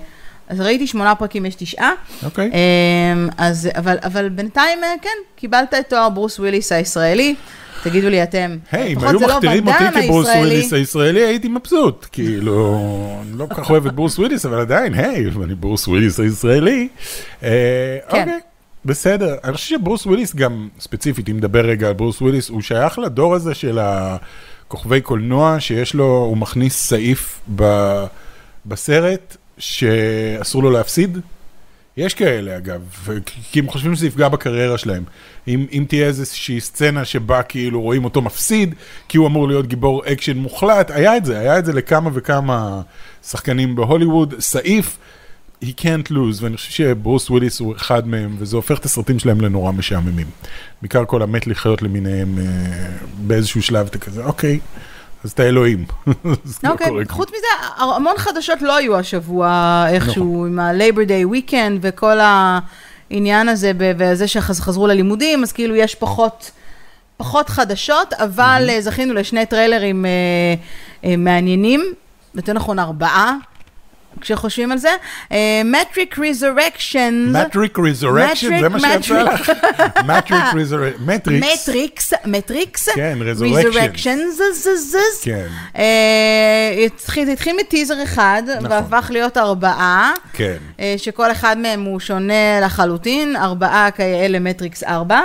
אז 0.48 0.60
ראיתי 0.60 0.86
שמונה 0.86 1.14
פרקים, 1.14 1.46
יש 1.46 1.54
תשעה. 1.54 1.92
אוקיי. 2.24 2.50
אמ, 2.52 3.28
אז, 3.38 3.68
אבל, 3.76 3.96
אבל 4.04 4.28
בינתיים, 4.28 4.84
אה, 4.84 4.94
כן, 5.02 5.10
קיבלת 5.36 5.74
את 5.74 5.88
תואר 5.88 6.08
ברוס 6.08 6.38
וויליס 6.38 6.72
הישראלי. 6.72 7.34
תגידו 7.82 8.08
לי 8.08 8.22
אתם, 8.22 8.56
היי, 8.72 8.92
אם 8.92 8.98
לפחות 8.98 9.10
היו 9.10 9.18
זה 9.18 9.26
לא 9.26 9.36
מכתירים 9.36 9.68
אותי 9.68 9.84
ואן 9.84 9.92
דאם 9.92 10.02
כברוס 10.02 10.26
הישראלי. 10.26 10.48
וויליס 10.48 10.72
הישראלי, 10.72 11.20
הייתי 11.20 11.48
מבסוט. 11.48 12.06
כאילו, 12.12 12.78
אני 13.22 13.38
לא 13.38 13.46
כל 13.46 13.54
כך 13.54 13.70
אוהב 13.70 13.86
את 13.86 13.94
ברוס 13.94 14.18
וויליס, 14.18 14.46
אבל 14.46 14.60
עדיין, 14.60 14.94
היי, 14.94 15.26
אני 15.44 15.54
ברוס 15.54 15.88
וויליס 15.88 16.20
הישראלי. 16.20 16.88
אה, 17.42 17.48
כן. 18.10 18.20
אוקיי, 18.20 18.40
בסדר. 18.86 19.36
אני 19.44 19.52
חושב 19.52 19.78
שברוס 19.78 20.06
וויליס 20.06 20.34
גם, 20.34 20.68
ספציפית, 20.80 21.28
אם 21.28 21.36
נדבר 21.36 21.66
רגע 21.66 21.86
על 21.86 21.92
ברוס 21.92 22.20
וויליס, 22.20 22.48
הוא 22.48 22.62
שייך 22.62 22.98
לדור 22.98 23.34
הזה 23.34 23.54
של 23.54 23.78
הכוכבי 23.78 25.00
קולנוע, 25.00 25.56
שיש 25.60 25.94
לו, 25.94 26.04
הוא 26.04 26.36
מכניס 26.36 26.86
סעיף 26.86 27.40
ב- 27.56 28.04
בסרט 28.66 29.36
שאסור 29.58 30.62
לו 30.62 30.70
להפסיד. 30.70 31.18
יש 31.96 32.14
כאלה 32.14 32.56
אגב, 32.56 33.08
כי 33.52 33.60
הם 33.60 33.68
חושבים 33.68 33.94
שזה 33.94 34.06
יפגע 34.06 34.28
בקריירה 34.28 34.78
שלהם. 34.78 35.04
אם, 35.48 35.66
אם 35.72 35.84
תהיה 35.88 36.06
איזושהי 36.06 36.60
סצנה 36.60 37.04
שבה 37.04 37.42
כאילו 37.42 37.80
רואים 37.80 38.04
אותו 38.04 38.22
מפסיד, 38.22 38.74
כי 39.08 39.18
הוא 39.18 39.26
אמור 39.26 39.48
להיות 39.48 39.66
גיבור 39.66 40.02
אקשן 40.06 40.36
מוחלט, 40.36 40.90
היה 40.90 41.16
את 41.16 41.24
זה, 41.24 41.38
היה 41.38 41.58
את 41.58 41.64
זה 41.64 41.72
לכמה 41.72 42.10
וכמה 42.14 42.80
שחקנים 43.22 43.76
בהוליווד, 43.76 44.34
סעיף, 44.38 44.98
he 45.62 45.72
can't 45.80 46.10
lose, 46.10 46.40
ואני 46.40 46.56
חושב 46.56 46.70
שברוס 46.70 47.30
וויליס 47.30 47.60
הוא 47.60 47.76
אחד 47.76 48.08
מהם, 48.08 48.36
וזה 48.38 48.56
הופך 48.56 48.78
את 48.78 48.84
הסרטים 48.84 49.18
שלהם 49.18 49.40
לנורא 49.40 49.72
משעממים. 49.72 50.26
בעיקר 50.82 51.04
כל 51.04 51.22
המת 51.22 51.46
לחיות 51.46 51.82
למיניהם, 51.82 52.38
אה, 52.38 52.44
באיזשהו 53.18 53.62
שלב 53.62 53.86
אתה 53.86 53.98
כזה, 53.98 54.24
אוקיי, 54.24 54.60
אז 55.24 55.30
אתה 55.30 55.42
אלוהים. 55.42 55.84
לא 56.64 56.70
אוקיי, 56.70 56.86
כלום. 56.86 57.04
חוץ 57.08 57.28
מזה, 57.28 57.46
המון 57.76 58.14
חדשות 58.16 58.62
לא 58.62 58.76
היו 58.76 58.98
השבוע 58.98 59.86
איכשהו, 59.88 60.46
נכון. 60.46 60.46
עם 60.46 60.58
ה-Labor 60.58 61.08
Day 61.08 61.34
Weekend 61.34 61.78
וכל 61.80 62.18
העניין 62.20 63.48
הזה, 63.48 63.72
וזה 63.78 64.28
שחזרו 64.28 64.86
ללימודים, 64.86 65.42
אז 65.42 65.52
כאילו 65.52 65.76
יש 65.76 65.94
פחות... 65.94 66.50
פחות 67.16 67.48
חדשות, 67.48 68.12
אבל 68.12 68.66
אה, 68.68 68.80
זכינו 68.80 69.14
לשני 69.14 69.46
טריילרים 69.46 70.06
אה, 70.06 70.10
אה, 71.04 71.16
מעניינים, 71.16 71.80
יותר 72.34 72.52
נכון 72.52 72.78
ארבעה, 72.78 73.36
כשחושבים 74.20 74.72
על 74.72 74.78
זה. 74.78 74.88
מטריק 75.64 76.18
resurrection. 76.18 77.32
מטריק 77.32 77.78
resurrection, 77.78 78.60
זה 78.60 78.68
מה 78.68 78.80
שיצא 78.80 79.22
לך? 79.22 79.52
מטריק 80.04 80.44
ריזורקשן, 80.54 81.04
מטריקס. 81.06 81.68
מטריקס, 81.68 82.12
מטריקס, 82.24 82.88
כן. 82.88 83.18
Resurrections, 83.22 84.40
כן. 85.22 85.46
אה, 85.76 86.84
התחיל- 86.86 87.56
מטיזר 87.60 88.02
אחד, 88.02 88.42
נכון. 88.60 88.70
והפך 88.72 89.10
להיות 89.12 89.36
ארבעה, 89.36 90.12
כן. 90.32 90.56
אה, 90.80 90.94
שכל 90.96 91.32
אחד 91.32 91.58
מהם 91.58 91.84
הוא 91.84 92.00
שונה 92.00 92.60
לחלוטין, 92.62 93.36
ארבעה 93.36 93.90
כאלה 93.90 94.38
מטריקס 94.38 94.82
ארבע, 94.84 95.20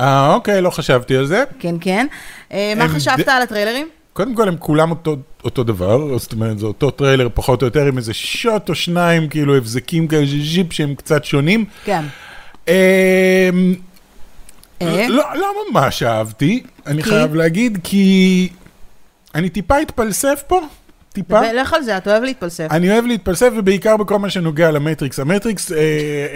אה, 0.00 0.34
אוקיי, 0.34 0.60
לא 0.60 0.70
חשבתי 0.70 1.16
על 1.16 1.26
זה. 1.26 1.44
כן, 1.60 1.74
כן. 1.80 2.06
אה, 2.52 2.72
מה 2.76 2.88
חשבת 2.88 3.28
על 3.28 3.42
הטריילרים? 3.42 3.88
קודם 4.18 4.34
כל, 4.34 4.48
הם 4.48 4.56
כולם 4.58 4.90
אותו, 4.90 5.16
אותו 5.44 5.64
דבר, 5.64 6.18
זאת 6.18 6.32
אומרת, 6.32 6.58
זה 6.58 6.66
אותו 6.66 6.90
טריילר 6.90 7.28
פחות 7.34 7.62
או 7.62 7.66
יותר, 7.66 7.86
עם 7.86 7.96
איזה 7.96 8.14
שוט 8.14 8.68
או 8.68 8.74
שניים, 8.74 9.28
כאילו 9.28 9.56
הבזקים 9.56 10.08
כאלה 10.08 10.26
GIF 10.26 10.72
שהם 10.72 10.94
קצת 10.94 11.24
שונים. 11.24 11.64
כן. 11.84 12.04
אמ, 12.68 12.74
אה? 14.82 15.06
לא, 15.08 15.24
לא 15.34 15.52
ממש 15.70 16.02
אהבתי, 16.02 16.62
אני? 16.86 17.02
חייב 17.02 17.34
להגיד, 17.34 17.78
כי 17.84 18.48
אני 19.34 19.48
טיפה 19.48 19.76
התפלסף 19.76 20.42
פה, 20.46 20.60
טיפה. 21.22 21.52
לך 21.52 21.72
על 21.72 21.82
זה, 21.82 21.96
אתה 21.96 22.10
אוהב 22.10 22.22
להתפלסף. 22.22 22.66
אני 22.70 22.92
אוהב 22.92 23.06
להתפלסף, 23.06 23.50
ובעיקר 23.56 23.96
בכל 23.96 24.18
מה 24.18 24.30
שנוגע 24.30 24.70
למטריקס. 24.70 25.20
המטריקס, 25.20 25.72
אה, 25.72 25.78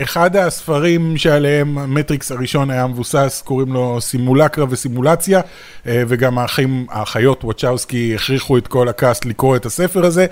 אחד 0.03 0.37
הספרים 0.37 1.17
שעליהם 1.17 1.79
המטריקס 1.79 2.33
הראשון 2.33 2.71
היה 2.71 2.87
מבוסס, 2.87 3.43
קוראים 3.45 3.73
לו 3.73 4.01
סימולקרה 4.01 4.65
וסימולציה, 4.71 5.41
אה, 5.87 6.03
וגם 6.09 6.39
האחים, 6.39 6.87
האחיות 6.91 7.45
וואצ'אוסקי 7.45 8.15
הכריחו 8.15 8.59
את 8.59 8.67
כל 8.67 8.89
הקאסט 8.89 9.25
לקרוא 9.25 9.57
את 9.57 9.67
הספר 9.67 10.05
הזה, 10.05 10.27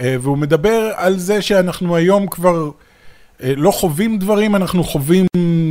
אה, 0.00 0.16
והוא 0.20 0.38
מדבר 0.38 0.90
על 0.94 1.18
זה 1.18 1.42
שאנחנו 1.42 1.96
היום 1.96 2.26
כבר... 2.26 2.70
אה, 3.44 3.52
לא 3.56 3.70
חווים 3.70 4.18
דברים, 4.18 4.56
אנחנו 4.56 4.84
חווים 4.84 5.26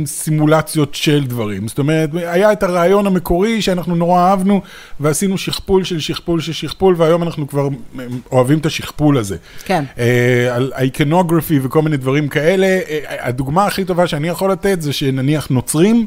סימולציות 0.06 0.94
של 0.94 1.24
דברים. 1.26 1.68
זאת 1.68 1.78
אומרת, 1.78 2.10
היה 2.14 2.52
את 2.52 2.62
הרעיון 2.62 3.06
המקורי 3.06 3.62
שאנחנו 3.62 3.96
נורא 3.96 4.20
אהבנו, 4.20 4.62
ועשינו 5.00 5.38
שכפול 5.38 5.84
של 5.84 6.00
שכפול 6.00 6.40
של 6.40 6.52
שכפול, 6.52 6.94
והיום 6.98 7.22
אנחנו 7.22 7.48
כבר 7.48 7.68
אה, 7.98 8.04
אוהבים 8.32 8.58
את 8.58 8.66
השכפול 8.66 9.18
הזה. 9.18 9.36
כן. 9.64 9.84
אה, 9.98 10.54
על 10.54 10.72
אייקנוגרפי 10.74 11.58
וכל 11.62 11.82
מיני 11.82 11.96
דברים 11.96 12.28
כאלה. 12.28 12.66
אה, 12.66 13.00
הדוגמה 13.08 13.66
הכי 13.66 13.84
טובה 13.84 14.06
שאני 14.06 14.28
יכול 14.28 14.52
לתת 14.52 14.82
זה 14.82 14.92
שנניח 14.92 15.48
נוצרים, 15.50 16.06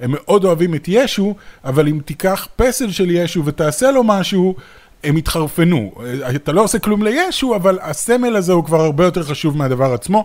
הם 0.00 0.10
מאוד 0.10 0.44
אוהבים 0.44 0.74
את 0.74 0.84
ישו, 0.88 1.34
אבל 1.64 1.88
אם 1.88 1.98
תיקח 2.04 2.48
פסל 2.56 2.90
של 2.90 3.10
ישו 3.10 3.44
ותעשה 3.44 3.90
לו 3.90 4.04
משהו, 4.04 4.54
הם 5.04 5.16
יתחרפנו. 5.16 5.92
אה, 6.24 6.30
אתה 6.30 6.52
לא 6.52 6.62
עושה 6.62 6.78
כלום 6.78 7.02
לישו, 7.02 7.56
אבל 7.56 7.78
הסמל 7.82 8.36
הזה 8.36 8.52
הוא 8.52 8.64
כבר 8.64 8.80
הרבה 8.80 9.04
יותר 9.04 9.22
חשוב 9.22 9.56
מהדבר 9.56 9.92
עצמו. 9.92 10.24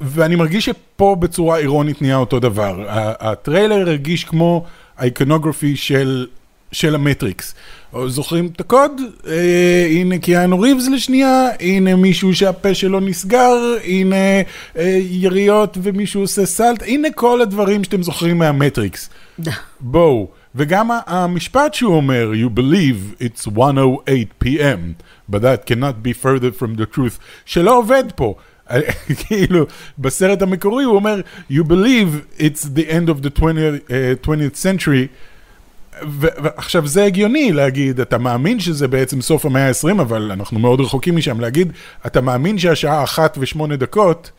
ואני 0.00 0.36
מרגיש 0.36 0.64
שפה 0.64 1.16
בצורה 1.18 1.58
אירונית 1.58 2.02
נהיה 2.02 2.16
אותו 2.16 2.40
דבר. 2.40 2.84
הטריילר 3.20 3.76
הרגיש 3.76 4.24
כמו 4.24 4.64
האיקונוגרפי 4.98 5.76
של, 5.76 6.26
של 6.72 6.94
המטריקס. 6.94 7.54
זוכרים 8.06 8.50
את 8.54 8.60
הקוד? 8.60 9.00
אה, 9.26 9.86
הנה 9.90 10.18
קיאנו 10.18 10.60
ריבס 10.60 10.88
לשנייה, 10.88 11.48
הנה 11.60 11.96
מישהו 11.96 12.34
שהפה 12.34 12.74
שלו 12.74 13.00
נסגר, 13.00 13.56
הנה 13.84 14.16
אה, 14.76 14.98
יריות 15.02 15.78
ומישהו 15.82 16.20
עושה 16.20 16.46
סלט, 16.46 16.82
הנה 16.82 17.10
כל 17.10 17.40
הדברים 17.40 17.84
שאתם 17.84 18.02
זוכרים 18.02 18.38
מהמטריקס. 18.38 19.10
בואו. 19.80 20.28
וגם 20.58 20.90
המשפט 21.06 21.74
שהוא 21.74 21.96
אומר, 21.96 22.32
you 22.32 22.58
believe 22.58 23.22
it's 23.22 23.46
108 23.50 24.44
p.m. 24.44 24.94
but 25.30 25.42
that 25.42 25.66
cannot 25.66 26.02
be 26.02 26.12
further 26.12 26.50
from 26.50 26.80
the 26.80 26.96
truth, 26.96 27.18
שלא 27.44 27.78
עובד 27.78 28.04
פה. 28.14 28.34
כאילו, 29.26 29.66
בסרט 29.98 30.42
המקורי 30.42 30.84
הוא 30.84 30.94
אומר, 30.94 31.20
you 31.50 31.64
believe 31.68 32.40
it's 32.40 32.64
the 32.76 32.90
end 32.90 33.08
of 33.08 33.24
the 33.24 33.40
20th, 33.40 33.88
uh, 33.88 34.26
20th 34.26 34.56
century, 34.62 35.06
ועכשיו 36.02 36.86
זה 36.86 37.04
הגיוני 37.04 37.52
להגיד, 37.52 38.00
אתה 38.00 38.18
מאמין 38.18 38.60
שזה 38.60 38.88
בעצם 38.88 39.20
סוף 39.20 39.46
המאה 39.46 39.68
ה-20, 39.68 40.00
אבל 40.00 40.32
אנחנו 40.32 40.58
מאוד 40.58 40.80
רחוקים 40.80 41.16
משם, 41.16 41.40
להגיד, 41.40 41.72
אתה 42.06 42.20
מאמין 42.20 42.58
שהשעה 42.58 43.04
אחת 43.04 43.38
ושמונה 43.40 43.76
דקות, 43.76 44.30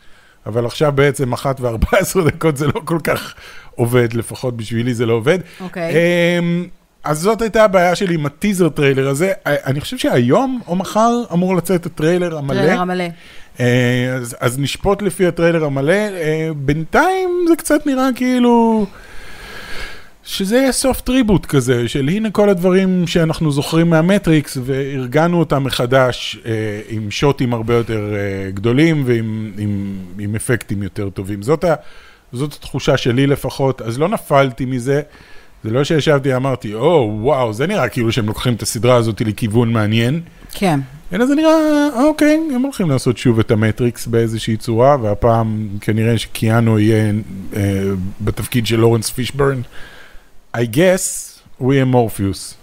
אבל 0.46 0.66
עכשיו 0.66 0.92
בעצם 0.94 1.32
אחת 1.32 1.60
וארבע 1.60 1.86
עשרה 2.00 2.24
דקות 2.24 2.56
זה 2.56 2.66
לא 2.66 2.80
כל 2.84 2.98
כך 3.04 3.34
עובד, 3.74 4.12
לפחות 4.12 4.56
בשבילי 4.56 4.94
זה 4.94 5.06
לא 5.06 5.12
עובד. 5.12 5.38
אוקיי. 5.60 5.92
אמ, 6.38 6.66
אז 7.04 7.20
זאת 7.20 7.42
הייתה 7.42 7.64
הבעיה 7.64 7.94
שלי 7.94 8.14
עם 8.14 8.26
הטיזר 8.26 8.68
טריילר 8.68 9.08
הזה. 9.08 9.32
אני 9.46 9.80
חושב 9.80 9.98
שהיום 9.98 10.60
או 10.66 10.76
מחר 10.76 11.10
אמור 11.32 11.56
לצאת 11.56 11.86
הטריילר 11.86 12.38
המלא. 12.38 12.60
טריילר 12.60 12.80
המלא. 12.80 13.04
אה, 13.60 14.14
אז, 14.16 14.36
אז 14.40 14.58
נשפוט 14.58 15.02
לפי 15.02 15.26
הטריילר 15.26 15.64
המלא. 15.64 15.92
אה, 15.92 16.50
בינתיים 16.56 17.44
זה 17.48 17.56
קצת 17.56 17.86
נראה 17.86 18.08
כאילו... 18.14 18.86
שזה 20.28 20.56
יהיה 20.56 20.72
סוף 20.72 21.00
טריבוט 21.00 21.46
כזה, 21.46 21.88
של 21.88 22.08
הנה 22.08 22.30
כל 22.30 22.48
הדברים 22.48 23.06
שאנחנו 23.06 23.52
זוכרים 23.52 23.90
מהמטריקס 23.90 24.58
וארגנו 24.64 25.38
אותם 25.38 25.64
מחדש 25.64 26.38
אה, 26.46 26.80
עם 26.88 27.10
שוטים 27.10 27.54
הרבה 27.54 27.74
יותר 27.74 28.14
אה, 28.14 28.50
גדולים 28.50 29.02
ועם 29.06 29.52
עם, 29.58 29.96
עם 30.18 30.34
אפקטים 30.34 30.82
יותר 30.82 31.10
טובים. 31.10 31.42
זאת, 31.42 31.64
ה, 31.64 31.74
זאת 32.32 32.52
התחושה 32.52 32.96
שלי 32.96 33.26
לפחות, 33.26 33.82
אז 33.82 33.98
לא 33.98 34.08
נפלתי 34.08 34.64
מזה. 34.64 35.02
זה 35.64 35.70
לא 35.70 35.84
שישבתי 35.84 36.36
אמרתי, 36.36 36.74
או, 36.74 37.18
וואו, 37.20 37.52
זה 37.52 37.66
נראה 37.66 37.88
כאילו 37.88 38.12
שהם 38.12 38.26
לוקחים 38.26 38.54
את 38.54 38.62
הסדרה 38.62 38.96
הזאת 38.96 39.20
לכיוון 39.20 39.72
מעניין. 39.72 40.20
כן. 40.52 40.80
אלא 41.12 41.26
זה 41.26 41.34
נראה, 41.34 41.88
אוקיי, 41.94 42.40
הם 42.54 42.62
הולכים 42.62 42.90
לעשות 42.90 43.18
שוב 43.18 43.38
את 43.38 43.50
המטריקס 43.50 44.06
באיזושהי 44.06 44.56
צורה, 44.56 44.96
והפעם 45.02 45.68
כנראה 45.80 46.18
שקיאנו 46.18 46.78
יהיה 46.78 47.12
אה, 47.56 47.82
בתפקיד 48.20 48.66
של 48.66 48.76
לורנס 48.76 49.10
פישבורן. 49.10 49.60
I 50.56 50.60
guess 50.60 51.38
הוא 51.58 51.74
יהיה 51.74 51.84
מורפיוס. 51.84 52.54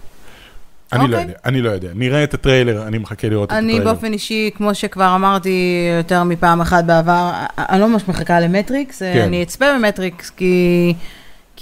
אני 0.93 0.99
לא 0.99 1.05
אוקיי. 1.05 1.21
יודע, 1.21 1.33
אני 1.45 1.61
לא 1.61 1.69
יודע. 1.69 1.89
נראה 1.95 2.23
את 2.23 2.33
הטריילר, 2.33 2.87
אני 2.87 2.97
מחכה 2.97 3.29
לראות 3.29 3.49
את 3.49 3.53
אני 3.53 3.65
הטריילר. 3.65 3.93
באופן 3.93 4.13
אישי, 4.13 4.49
כמו 4.55 4.75
שכבר 4.75 5.15
אמרתי 5.15 5.87
יותר 5.97 6.23
מפעם 6.23 6.61
אחת 6.61 6.83
בעבר, 6.83 7.31
אני 7.57 7.81
לא 7.81 7.89
ממש 7.89 8.03
מחכה 8.07 8.39
למטריקס, 8.39 8.99
כן. 8.99 9.21
אני 9.21 9.43
אצפה 9.43 9.65
במטריקס 9.75 10.29
כי... 10.29 10.93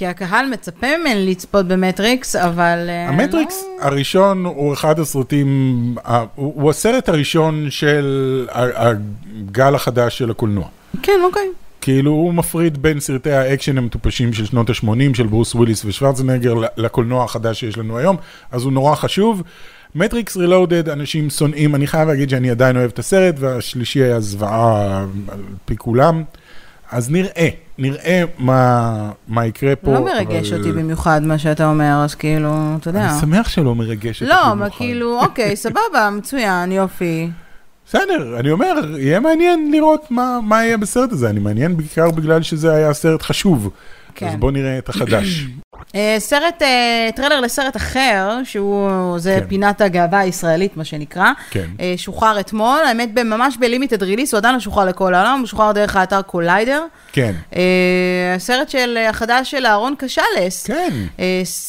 כי 0.04 0.08
הקהל 0.08 0.50
מצפה 0.50 0.88
ממני 1.00 1.32
לצפות 1.32 1.68
במטריקס, 1.68 2.36
אבל... 2.36 2.86
אה, 2.90 3.10
המטריקס 3.10 3.64
לא- 3.64 3.86
הראשון 3.86 4.46
הוא 4.46 4.74
אחד 4.74 5.00
הסרטים, 5.00 5.96
הוא 6.36 6.70
הסרט 6.70 7.10
הראשון 7.10 7.68
של 7.70 8.48
הגל 8.52 9.76
החדש 9.76 10.18
של 10.18 10.32
הקולנוע. 10.32 10.66
כן, 11.02 11.20
אוקיי. 11.24 11.48
כאילו 11.82 12.12
הוא 12.12 12.34
מפריד 12.34 12.82
בין 12.82 13.00
סרטי 13.00 13.32
האקשן 13.32 13.78
המטופשים 13.78 14.34
של 14.34 14.46
שנות 14.46 14.70
ה-80 14.70 15.18
של 15.18 15.28
ברוס 15.28 15.56
וויליס 15.56 15.86
ושוורצנגר 15.86 16.54
לקולנוע 16.78 17.24
החדש 17.24 17.60
שיש 17.60 17.78
לנו 17.78 17.98
היום, 17.98 18.18
אז 18.52 18.64
הוא 18.64 18.74
נורא 18.74 18.96
חשוב. 18.96 19.44
מטריקס 19.96 20.38
רילודד, 20.38 20.90
אנשים 20.90 21.30
שונאים, 21.30 21.76
אני 21.76 21.88
חייב 21.88 22.08
להגיד 22.08 22.30
שאני 22.30 22.50
עדיין 22.50 22.78
אוהב 22.78 22.92
את 22.94 23.00
הסרט, 23.00 23.36
והשלישי 23.40 24.04
היה 24.04 24.20
זוועה 24.20 25.06
על 25.28 25.40
פי 25.66 25.78
כולם. 25.78 26.24
אז 26.94 27.12
נראה, 27.12 27.50
נראה 27.78 28.24
מה, 28.38 28.92
מה 29.28 29.46
יקרה 29.46 29.76
פה. 29.76 29.94
לא 29.94 30.06
מרגש 30.06 30.52
אבל- 30.52 30.60
אותי 30.60 30.72
במיוחד 30.72 31.22
מה 31.24 31.38
שאתה 31.38 31.66
אומר, 31.70 32.02
אז 32.06 32.16
כאילו, 32.16 32.50
אתה 32.80 32.90
יודע. 32.90 33.10
אני 33.12 33.20
שמח 33.22 33.50
שלא 33.50 33.76
מרגש 33.76 34.24
לא, 34.24 34.28
במיוחד. 34.36 34.52
אבל 34.52 34.70
כאילו, 34.78 35.20
אוקיי, 35.20 35.56
סבבה, 35.56 36.10
מצוין, 36.18 36.72
יופי. 36.72 37.30
בסדר, 37.88 38.40
אני 38.40 38.52
אומר, 38.52 38.74
יהיה 38.98 39.20
מעניין 39.20 39.72
לראות 39.72 40.06
מה, 40.12 40.40
מה 40.44 40.64
יהיה 40.66 40.78
בסרט 40.78 41.12
הזה. 41.12 41.30
אני 41.30 41.40
מעניין 41.40 41.78
בעיקר 41.78 42.12
בגלל 42.12 42.42
שזה 42.42 42.72
היה 42.74 42.94
סרט 42.94 43.22
חשוב. 43.22 43.70
כן. 44.16 44.28
אז 44.28 44.36
בוא 44.36 44.52
נראה 44.52 44.78
את 44.78 44.90
החדש. 44.90 45.46
אה, 45.96 46.16
סרט, 46.20 46.62
אה, 46.62 47.10
טריילר 47.16 47.40
לסרט 47.42 47.76
אחר, 47.76 48.40
שהוא, 48.44 49.20
זה 49.20 49.38
כן. 49.40 49.48
פינת 49.48 49.82
הגאווה 49.82 50.20
הישראלית, 50.20 50.78
מה 50.78 50.84
שנקרא. 50.84 51.32
כן. 51.50 51.66
אה, 51.80 51.94
שוחרר 51.98 52.40
אתמול, 52.40 52.80
האמת, 52.88 53.10
ממש 53.20 53.58
ב 53.60 53.65
limited 53.65 54.04
release, 54.04 54.34
הוא 54.34 54.38
עדיין 54.38 54.54
לא 54.54 54.60
שוחרר 54.60 54.86
לכל 54.86 55.14
העולם, 55.14 55.40
הוא 55.40 55.48
שוחרר 55.48 55.72
דרך 55.72 55.96
האתר 55.96 56.22
קוליידר. 56.22 56.86
כן. 57.12 57.34
הסרט 58.36 58.70
של, 58.70 58.98
החדש 59.10 59.52
של 59.52 59.66
אהרון 59.66 59.96
קשלס. 59.98 60.64
כן. 60.66 60.90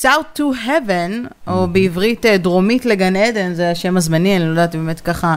South 0.02 0.38
to 0.38 0.66
Heaven, 0.66 1.28
או 1.46 1.66
בעברית 1.66 2.26
דרומית 2.26 2.86
לגן 2.86 3.16
עדן, 3.16 3.54
זה 3.54 3.70
השם 3.70 3.96
הזמני, 3.96 4.36
אני 4.36 4.44
לא 4.44 4.50
יודעת 4.50 4.74
באמת 4.74 5.00
ככה 5.00 5.34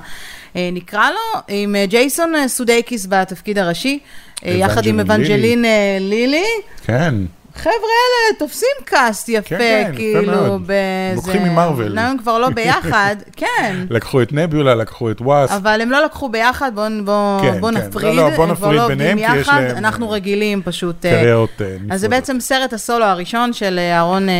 נקרא 0.71 1.09
לו, 1.09 1.41
עם 1.47 1.75
אה, 1.75 1.85
ג'ייסון 1.85 2.35
אה, 2.35 2.47
סודייקיס 2.47 3.07
בתפקיד 3.09 3.57
הראשי, 3.57 3.99
אה, 4.45 4.51
יחד 4.51 4.85
עם 4.85 4.99
אבנג'לין 4.99 5.65
אה, 5.65 5.97
לילי. 5.99 6.45
כן. 6.85 7.15
חבר'ה 7.57 7.73
אלה 7.73 8.39
תופסים 8.39 8.69
cast 8.85 9.29
יפה, 9.29 9.49
כן, 9.49 9.57
כן, 9.57 9.85
יפה 9.89 9.97
כאילו, 9.97 10.21
מאוד. 10.31 10.61
בזה. 10.63 11.13
לוקחים 11.15 11.43
ממרוויל. 11.43 11.87
אומנם 11.87 12.11
הם 12.11 12.17
כבר 12.17 12.37
לא 12.37 12.49
ביחד, 12.49 13.15
כן. 13.37 13.85
לקחו 13.89 14.21
את 14.21 14.33
נביולה, 14.33 14.75
לקחו 14.75 15.11
את 15.11 15.21
וואס. 15.21 15.51
אבל 15.51 15.81
הם 15.81 15.91
לא 15.91 16.05
לקחו 16.05 16.29
ביחד, 16.29 16.71
בואו 16.75 16.87
בוא, 17.05 17.41
כן, 17.41 17.59
בוא 17.59 17.71
כן. 17.71 17.77
נפריד. 17.77 18.15
לא, 18.15 18.29
לא, 18.29 18.35
בוא 18.35 18.45
הם 18.45 18.55
כבר 18.55 18.67
נפריד 18.67 18.81
לא 18.81 18.87
ביניהם, 18.87 19.17
כי 19.17 19.37
יש 19.37 19.47
להם, 19.47 19.77
אנחנו 19.77 20.09
אה, 20.09 20.13
רגילים 20.13 20.61
פשוט... 20.65 21.05
אה, 21.05 21.11
קריירות 21.11 21.61
אה, 21.61 21.65
אז 21.65 21.71
זה 21.75 21.83
נפרדות. 21.85 22.09
בעצם 22.09 22.39
סרט 22.39 22.73
הסולו 22.73 23.05
הראשון 23.05 23.53
של 23.53 23.79
אה, 23.79 23.95
אהרון 23.95 24.29
אה, 24.29 24.35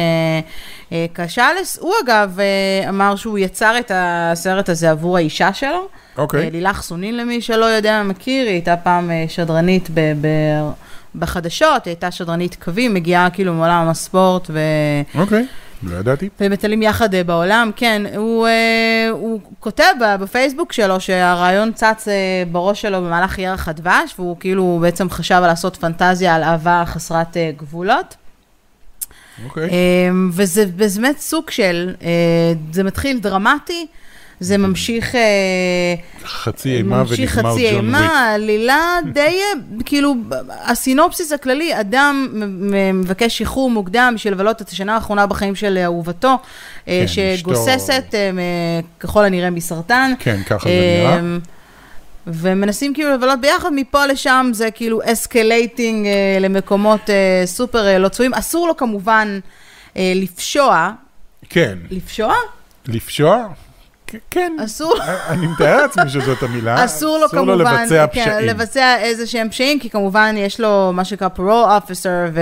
אה, 0.91 1.05
קשלס. 1.13 1.77
הוא 1.81 1.93
אגב 2.03 2.39
אה, 2.39 2.89
אמר 2.89 3.15
שהוא 3.15 3.39
יצר 3.39 3.79
את 3.79 3.91
הסרט 3.95 4.69
הזה 4.69 4.91
עבור 4.91 5.17
האישה 5.17 5.53
שלו. 5.53 5.87
אוקיי. 6.17 6.43
אה, 6.43 6.49
לילך 6.49 6.81
סונין 6.81 7.17
למי 7.17 7.41
שלא 7.41 7.65
יודע, 7.65 8.03
מכיר, 8.03 8.45
היא 8.45 8.53
הייתה 8.53 8.77
פעם 8.77 9.11
שדרנית 9.27 9.89
ב... 9.93 10.13
ב... 10.21 10.27
בחדשות, 11.15 11.85
היא 11.85 11.91
הייתה 11.91 12.11
שדרנית 12.11 12.55
קווים, 12.55 12.93
מגיעה 12.93 13.29
כאילו 13.29 13.53
מעולם 13.53 13.89
הספורט, 13.89 14.47
ו... 14.49 14.59
אוקיי, 15.15 15.45
לא 15.83 15.97
ידעתי. 15.97 16.29
ומטיילים 16.39 16.81
יחד 16.81 17.15
אה, 17.15 17.23
בעולם, 17.23 17.71
כן. 17.75 18.01
הוא, 18.15 18.47
אה, 18.47 19.09
הוא 19.11 19.41
כותב 19.59 19.93
בפייסבוק 20.19 20.73
שלו 20.73 20.99
שהרעיון 20.99 21.71
צץ 21.73 22.07
אה, 22.07 22.13
בראש 22.51 22.81
שלו 22.81 23.01
במהלך 23.01 23.39
ירח 23.39 23.67
הדבש, 23.67 24.13
והוא 24.19 24.37
כאילו 24.39 24.79
בעצם 24.81 25.09
חשב 25.09 25.35
על 25.35 25.47
לעשות 25.47 25.75
פנטזיה 25.75 26.35
על 26.35 26.43
אהבה 26.43 26.83
חסרת 26.85 27.37
גבולות. 27.57 28.15
אוקיי. 29.45 29.69
אמ, 29.69 30.29
וזה 30.33 30.65
באמת 30.65 31.19
סוג 31.19 31.49
של, 31.49 31.93
זה 32.71 32.83
מתחיל 32.83 33.19
דרמטי, 33.19 33.87
זה 34.39 34.57
ממשיך, 34.57 35.15
אה, 35.15 35.21
חצי 36.25 36.75
אימה 36.77 37.03
ונגמר 37.07 37.27
חצי 37.27 37.41
ג'ון 37.41 37.51
וויק. 37.53 37.73
אימה, 37.73 38.31
עלילה 38.33 38.97
די, 39.13 39.21
אה, 39.21 39.43
כאילו, 39.85 40.15
הסינופסיס 40.49 41.31
הכללי, 41.31 41.79
אדם 41.79 42.27
מבקש 42.93 43.37
שחרור 43.37 43.69
מוקדם 43.69 44.13
בשביל 44.15 44.33
לבלות 44.33 44.61
את 44.61 44.69
השנה 44.69 44.95
האחרונה 44.95 45.27
בחיים 45.27 45.55
של 45.55 45.77
אהובתו, 45.83 46.37
אה, 46.87 47.05
כן, 47.15 47.37
שגוססת 47.37 48.15
מ- 48.33 48.39
ככל 48.99 49.25
הנראה 49.25 49.49
מסרטן. 49.49 50.13
כן, 50.19 50.39
ככה 50.45 50.69
זה 50.69 50.75
נראה. 51.19 51.37
ומנסים 52.27 52.93
כאילו 52.93 53.13
לבלות 53.13 53.41
ביחד, 53.41 53.69
מפה 53.75 54.05
לשם 54.05 54.49
זה 54.53 54.71
כאילו 54.71 54.99
escalating 55.05 56.07
אה, 56.07 56.37
למקומות 56.39 57.09
אה, 57.09 57.15
סופר 57.45 57.87
אה, 57.87 57.97
לא 57.97 58.09
צפויים. 58.09 58.33
אסור 58.33 58.67
לו 58.67 58.77
כמובן 58.77 59.39
אה, 59.97 60.13
לפשוע. 60.15 60.91
כן. 61.49 61.77
לפשוע? 61.91 62.33
לפשוע? 62.87 63.47
כן. 64.31 64.57
אסור 64.65 64.95
לו. 64.95 65.03
אני 65.29 65.47
מתאר 65.47 65.81
לעצמי 65.81 66.09
שזאת 66.09 66.43
המילה. 66.43 66.85
אסור 66.85 67.17
לו 67.17 67.29
כמובן, 67.29 67.57
לבצע 67.57 68.07
כן, 68.07 68.21
פשעים. 68.21 68.47
לבצע 68.47 68.95
איזה 68.99 69.27
שהם 69.27 69.49
פשעים, 69.49 69.79
כי 69.79 69.89
כמובן 69.89 70.35
יש 70.37 70.59
לו 70.59 70.91
מה 70.93 71.05
שנקרא 71.05 71.27
parole 71.37 71.81
officer, 71.89 72.37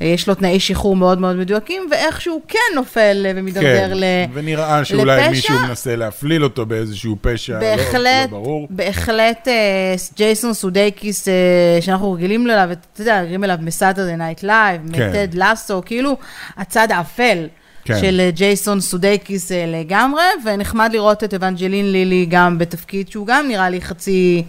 ויש 0.00 0.28
לו 0.28 0.34
תנאי 0.34 0.60
שחרור 0.60 0.96
מאוד 0.96 1.18
מאוד 1.20 1.36
מדויקים, 1.36 1.88
ואיכשהו 1.90 2.42
כן 2.48 2.58
נופל 2.74 3.26
ומידרדר 3.34 3.88
כן, 3.88 3.98
ל... 3.98 4.04
ונראה 4.32 4.84
שאולי 4.84 5.16
לפשע. 5.20 5.30
מישהו 5.30 5.58
מנסה 5.68 5.96
להפליל 5.96 6.44
אותו 6.44 6.66
באיזשהו 6.66 7.16
פשע, 7.20 7.52
לא- 7.52 7.60
בהחלט, 7.60 8.32
לא 8.32 8.38
ברור. 8.38 8.66
בהחלט 8.70 9.48
אה, 9.48 9.94
ג'ייסון 10.16 10.54
סודייקיס, 10.54 11.28
אה, 11.28 11.32
שאנחנו 11.80 12.12
רגילים 12.12 12.50
אליו, 12.50 12.68
אתה 12.92 13.02
יודע, 13.02 13.20
רגילים 13.22 13.44
אליו 13.44 13.56
מסאטרדי 13.60 14.16
נייט 14.16 14.42
לייב, 14.42 14.80
כן. 14.92 15.08
מטד 15.08 15.28
לסו, 15.34 15.82
כאילו 15.86 16.16
הצד 16.56 16.88
האפל 16.90 17.46
כן. 17.84 18.00
של 18.00 18.20
אה, 18.20 18.30
ג'ייסון 18.30 18.80
סודייקיס 18.80 19.52
אה, 19.52 19.64
לגמרי, 19.66 20.22
ונחמד 20.44 20.90
לראות 20.92 21.24
את 21.24 21.34
אבנג'לין 21.34 21.92
לילי 21.92 22.26
גם 22.28 22.58
בתפקיד 22.58 23.08
שהוא 23.08 23.26
גם 23.26 23.48
נראה 23.48 23.70
לי 23.70 23.80
חצי 23.80 24.42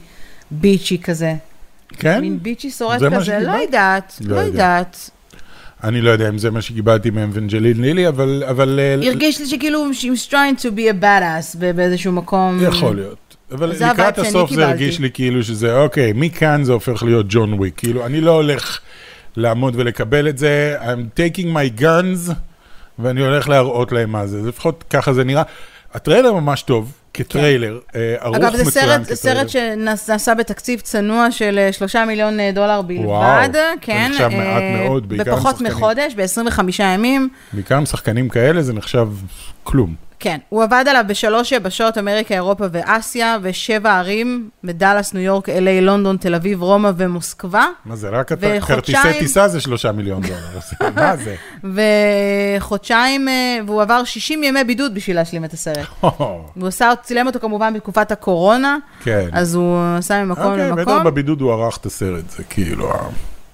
bitchy 0.51 0.97
כזה. 0.97 1.33
כן? 1.97 2.21
מין 2.21 2.39
bitchy 2.41 2.71
שורט 2.71 3.01
כזה, 3.13 3.39
לא? 3.39 3.51
יודעת, 3.51 4.17
לא 4.21 4.35
לא 4.35 4.41
יודע. 4.41 4.47
יודעת. 4.47 5.09
אני 5.83 6.01
לא 6.01 6.09
יודע 6.09 6.29
אם 6.29 6.37
זה 6.37 6.51
מה 6.51 6.61
שקיבלתי 6.61 7.09
מאבנג'לין 7.09 7.81
לילי, 7.81 8.07
אבל... 8.07 8.43
אבל 8.49 8.79
אה, 8.79 9.07
הרגיש 9.07 9.39
לי 9.39 9.45
שכאילו, 9.45 9.89
she's 9.91 10.29
trying 10.29 10.61
to 10.61 10.65
be 10.65 11.01
a 11.01 11.03
badass 11.03 11.57
באיזשהו 11.75 12.11
מקום. 12.11 12.59
יכול 12.61 12.95
להיות. 12.95 13.35
אבל 13.51 13.69
לקראת 13.69 14.19
הסוף 14.19 14.51
זה. 14.51 14.67
הרגיש 14.67 14.99
לי 14.99 15.11
כאילו 15.11 15.43
שזה, 15.43 15.77
אוקיי, 15.77 16.11
מכאן 16.15 16.63
זה 16.63 16.71
הופך 16.71 17.03
להיות 17.03 17.25
ג'ון 17.29 17.53
וויק. 17.53 17.73
כאילו, 17.77 18.05
אני 18.05 18.21
לא 18.21 18.31
הולך 18.31 18.79
לעמוד 19.37 19.73
ולקבל 19.75 20.29
את 20.29 20.37
זה, 20.37 20.75
I'm 20.81 21.19
taking 21.19 21.45
my 21.45 21.81
guns, 21.81 22.31
ואני 22.99 23.21
הולך 23.21 23.49
להראות 23.49 23.91
להם 23.91 24.11
מה 24.11 24.27
זה. 24.27 24.41
לפחות 24.49 24.83
ככה 24.89 25.13
זה 25.13 25.23
נראה. 25.23 25.43
הטריילר 25.93 26.33
ממש 26.33 26.61
טוב, 26.61 26.91
כטריילר, 27.13 27.79
אה, 27.95 28.15
ערוך 28.19 28.35
אגב, 28.35 28.55
זה 28.55 28.63
מצוין 28.65 29.03
סרט. 29.03 29.13
סרט 29.13 29.49
שנעשה 29.49 30.35
בתקציב 30.35 30.79
צנוע 30.79 31.31
של 31.31 31.59
אה, 31.59 31.73
שלושה 31.73 32.05
מיליון 32.05 32.39
אה, 32.39 32.51
דולר 32.53 32.81
בלבד, 32.81 33.05
וואו, 33.05 33.51
זה 33.51 33.73
כן. 33.81 34.07
נחשב 34.11 34.27
מעט 34.27 34.63
מאוד, 34.77 35.09
בעיקר 35.09 35.31
עם 35.31 35.37
בפחות 35.37 35.55
שחקנים. 35.55 35.71
מחודש, 35.71 36.13
ב-25 36.15 36.61
ימים. 36.79 37.29
בעיקר 37.53 37.77
עם 37.77 37.85
שחקנים 37.85 38.29
כאלה 38.29 38.61
זה 38.61 38.73
נחשב 38.73 39.07
כלום. 39.63 39.95
כן, 40.23 40.37
הוא 40.49 40.63
עבד 40.63 40.85
עליו 40.89 41.03
בשלוש 41.07 41.51
יבשות, 41.51 41.97
אמריקה, 41.97 42.33
אירופה 42.33 42.65
ואסיה, 42.71 43.37
ושבע 43.41 43.97
ערים, 43.99 44.49
בדאלאס, 44.63 45.13
ניו 45.13 45.21
יורק, 45.23 45.49
אליי, 45.49 45.81
לונדון, 45.81 46.17
תל 46.17 46.35
אביב, 46.35 46.61
רומא 46.61 46.91
ומוסקבה. 46.97 47.65
מה 47.85 47.95
זה, 47.95 48.09
רק 48.09 48.31
וחודשיים- 48.31 48.61
כרטיסי 48.61 49.19
טיסה 49.19 49.47
זה 49.47 49.59
שלושה 49.61 49.91
מיליון 49.91 50.21
דולר. 50.21 50.59
מה 50.95 51.15
זה? 51.17 51.35
וחודשיים, 52.59 53.27
אה, 53.27 53.59
והוא 53.65 53.81
עבר 53.81 54.03
60 54.03 54.43
ימי 54.43 54.63
בידוד 54.63 54.95
בשביל 54.95 55.15
להשלים 55.15 55.45
את 55.45 55.53
הסרט. 55.53 55.87
הוא 56.01 56.67
עשה, 56.67 56.91
צילם 57.03 57.27
אותו 57.27 57.39
כמובן 57.39 57.73
בתקופת 57.73 58.11
הקורונה, 58.11 58.77
כן. 59.03 59.29
אז 59.31 59.55
הוא 59.55 59.77
עשה 59.97 60.23
ממקום 60.23 60.43
אוקיי, 60.51 60.71
בטח 60.71 60.79
למקום. 60.79 61.03
בבידוד 61.03 61.41
הוא 61.41 61.51
ערך 61.53 61.77
את 61.77 61.85
הסרט, 61.85 62.29
זה 62.29 62.43
כאילו, 62.49 62.91
אה, 62.91 62.97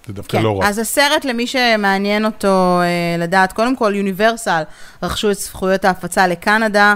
זה 0.09 0.13
דווקא 0.13 0.37
כן, 0.37 0.43
לא 0.43 0.59
רע. 0.59 0.67
אז 0.67 0.79
הסרט, 0.79 1.25
למי 1.25 1.47
שמעניין 1.47 2.25
אותו 2.25 2.81
אה, 2.81 3.23
לדעת, 3.23 3.53
קודם 3.53 3.75
כל, 3.75 3.93
יוניברסל 3.95 4.63
רכשו 5.03 5.31
את 5.31 5.35
זכויות 5.35 5.85
ההפצה 5.85 6.27
לקנדה 6.27 6.95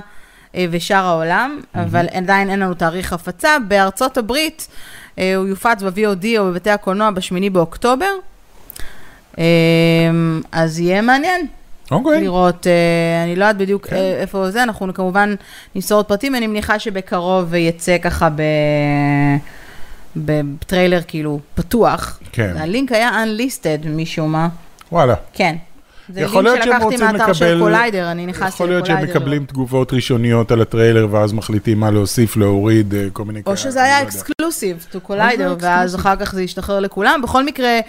אה, 0.55 0.65
ושאר 0.71 1.05
העולם, 1.05 1.59
אבל 1.75 2.05
עדיין 2.13 2.49
אין 2.49 2.59
לנו 2.59 2.73
תאריך 2.73 3.13
הפצה. 3.13 3.57
בארצות 3.67 4.17
הברית 4.17 4.67
אה, 5.19 5.35
הוא 5.35 5.47
יופץ 5.47 5.81
ב-VOD 5.81 6.25
או 6.37 6.45
בבתי 6.45 6.69
הקולנוע 6.69 7.11
ב-8 7.11 7.49
באוקטובר. 7.51 8.11
אה, 9.39 9.43
אז 10.51 10.79
יהיה 10.79 11.01
מעניין 11.01 11.47
אוקיי. 11.91 12.21
לראות, 12.21 12.67
אה, 12.67 13.23
אני 13.23 13.35
לא 13.35 13.45
יודעת 13.45 13.57
בדיוק 13.57 13.87
כן. 13.87 13.95
אה, 13.95 14.21
איפה 14.21 14.51
זה, 14.51 14.63
אנחנו 14.63 14.93
כמובן 14.93 15.35
נמסור 15.75 15.97
עוד 15.97 16.05
פרטים, 16.05 16.35
אני 16.35 16.47
מניחה 16.47 16.79
שבקרוב 16.79 17.53
יצא 17.53 17.97
ככה 17.97 18.29
ב... 18.29 18.41
בטריילר 20.15 21.01
כאילו 21.07 21.39
פתוח. 21.55 22.19
כן. 22.31 22.53
הלינק 22.57 22.91
היה 22.91 23.23
unlisted 23.23 23.87
משום 23.87 24.31
מה. 24.31 24.49
וואלה. 24.91 25.15
כן. 25.33 25.55
זה 26.09 26.21
יכול 26.21 26.43
להיות 26.43 26.57
שהם 26.57 26.65
שלקחתי 26.65 26.83
רוצים 26.83 26.99
מהאתר 26.99 27.33
של 27.33 27.45
לקבל... 27.45 27.59
קוליידר, 27.59 28.11
אני 28.11 28.25
נכנסתי 28.25 28.49
יכול 28.49 28.69
להיות 28.69 28.85
שהם 28.85 28.95
לקוליידר. 28.95 29.19
מקבלים 29.19 29.45
תגובות 29.45 29.93
ראשוניות 29.93 30.51
על 30.51 30.61
הטריילר, 30.61 31.07
ואז 31.11 31.33
מחליטים 31.33 31.79
מה 31.79 31.91
להוסיף, 31.91 32.37
להוריד, 32.37 32.93
אה, 32.93 33.07
כל 33.13 33.25
מיני 33.25 33.39
או 33.39 33.45
כאלה, 33.45 33.57
שזה 33.57 33.79
אני 33.81 33.89
היה 33.89 34.01
לא. 34.01 34.07
exclusive 34.07 34.87
to 34.93 34.99
קוליידר, 34.99 35.55
זה 35.59 35.67
ואז. 35.67 35.95
אחר 35.95 36.15
כך 36.15 36.33
זה 36.33 36.43
ישתחרר 36.43 36.79
לכולם. 36.79 37.21
בכל 37.23 37.45
מקרה, 37.45 37.79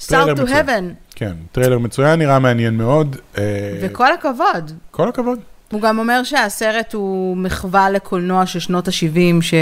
South 0.00 0.10
to 0.10 0.42
מצוין. 0.42 0.66
Heaven, 0.68 1.14
כן, 1.14 1.32
טריילר 1.52 1.78
מצוין, 1.78 2.18
נראה 2.18 2.38
מעניין 2.38 2.74
מאוד. 2.76 3.16
אה, 3.38 3.42
וכל 3.82 4.12
הכבוד. 4.12 4.72
כל 4.90 5.08
הכבוד. 5.08 5.38
הוא 5.72 5.80
גם 5.80 5.98
אומר 5.98 6.24
שהסרט 6.24 6.94
הוא 6.94 7.36
מחווה 7.36 7.90
לקולנוע 7.90 8.46
של 8.46 8.58
שנות 8.58 8.88
ה-70, 8.88 9.42
ש... 9.42 9.54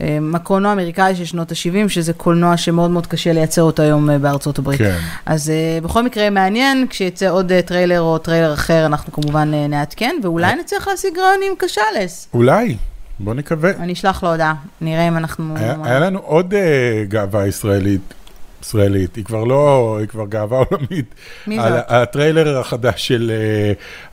אמ, 0.00 0.34
הקולנוע 0.34 0.70
האמריקאי 0.70 1.16
של 1.16 1.24
שנות 1.24 1.52
ה-70, 1.52 1.88
שזה 1.88 2.12
קולנוע 2.12 2.56
שמאוד 2.56 2.90
מאוד 2.90 3.06
קשה 3.06 3.32
לייצר 3.32 3.62
אותו 3.62 3.82
היום 3.82 4.10
אה, 4.10 4.18
בארצות 4.18 4.58
הברית. 4.58 4.78
כן. 4.78 4.98
אז 5.26 5.50
אה, 5.50 5.78
בכל 5.82 6.02
מקרה 6.02 6.30
מעניין, 6.30 6.86
כשיצא 6.90 7.30
עוד 7.30 7.52
אה, 7.52 7.62
טריילר 7.62 8.00
או 8.00 8.18
טריילר 8.18 8.54
אחר, 8.54 8.86
אנחנו 8.86 9.12
כמובן 9.12 9.50
נעדכן, 9.68 10.16
ואולי 10.22 10.54
נצליח 10.56 10.88
להשיג 10.88 11.18
ראיון 11.18 11.40
עם 11.50 11.54
קשאלס. 11.58 12.28
אולי, 12.34 12.76
בוא 13.18 13.34
נקווה. 13.34 13.70
אני 13.70 13.92
אשלח 13.92 14.22
לו 14.22 14.30
הודעה, 14.30 14.54
נראה 14.80 15.08
אם 15.08 15.16
אנחנו... 15.16 15.56
היה 15.56 15.76
היה 15.84 16.00
לנו 16.00 16.18
עוד 16.18 16.54
אה, 16.54 17.04
גאווה 17.08 17.46
ישראלית. 17.46 18.14
ישראלית, 18.62 19.16
היא 19.16 19.24
כבר 19.24 19.44
לא, 19.44 19.96
היא 20.00 20.08
כבר 20.08 20.26
גאווה 20.26 20.58
עולמית. 20.58 21.14
מי 21.46 21.58
על 21.58 21.72
זאת? 21.72 21.84
הטריילר 21.88 22.58
החדש 22.58 23.08
של, 23.08 23.32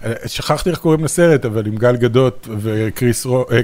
אה, 0.03 0.11
שכחתי 0.27 0.69
איך 0.69 0.79
קוראים 0.79 1.03
לסרט, 1.03 1.45
אבל 1.45 1.67
עם 1.67 1.75
גל 1.75 1.95
גדות 1.95 2.47
אה, 2.67 2.91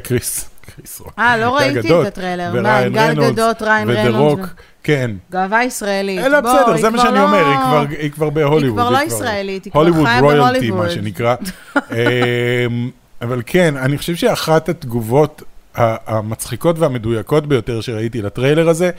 קריס, 0.04 0.50
קריס 0.76 1.00
רו. 1.00 1.10
אה, 1.20 1.38
לא 1.38 1.56
ראיתי 1.58 1.80
את 2.02 2.06
הטריילר. 2.08 2.62
מה, 2.62 2.78
עם 2.80 2.94
גל 2.94 3.32
גדות, 3.32 3.62
ריין 3.62 3.90
רנולדס. 3.90 4.16
רוק, 4.16 4.40
כן. 4.84 5.12
גאווה 5.32 5.64
ישראלית. 5.64 6.20
אלא 6.26 6.40
בסדר, 6.42 6.72
היא 6.74 6.82
זה 6.82 6.90
מה 6.90 6.98
שאני 7.00 7.16
לא- 7.16 7.24
אומר, 7.24 7.46
היא 7.48 7.58
כבר- 7.58 7.98
היא 8.00 8.12
כבר 8.12 8.30
בהוליווד. 8.30 8.80
כבר 8.80 8.90
לא 8.90 9.00
ישראלית, 9.04 9.66
היא 9.66 9.72
כבר 9.72 9.82
הוליווד 9.82 10.06
חיה 10.06 10.20
רויאלטי, 10.20 10.70
מה 10.72 10.76
בהוליווד. 10.76 10.90
שנקרא. 10.90 11.36
אמ, 11.76 12.90
אבל 13.22 13.42
כן, 13.46 13.78
אני 13.78 13.98
חושב 13.98 14.16
שאחת 14.16 14.70
התגובות 14.70 15.44
המצחיקות 15.76 16.80
והמדויקות 16.80 17.48
ביותר 17.48 17.82
שראיתי 17.82 18.22
לטריילר 18.22 18.70
הזה, 18.70 18.90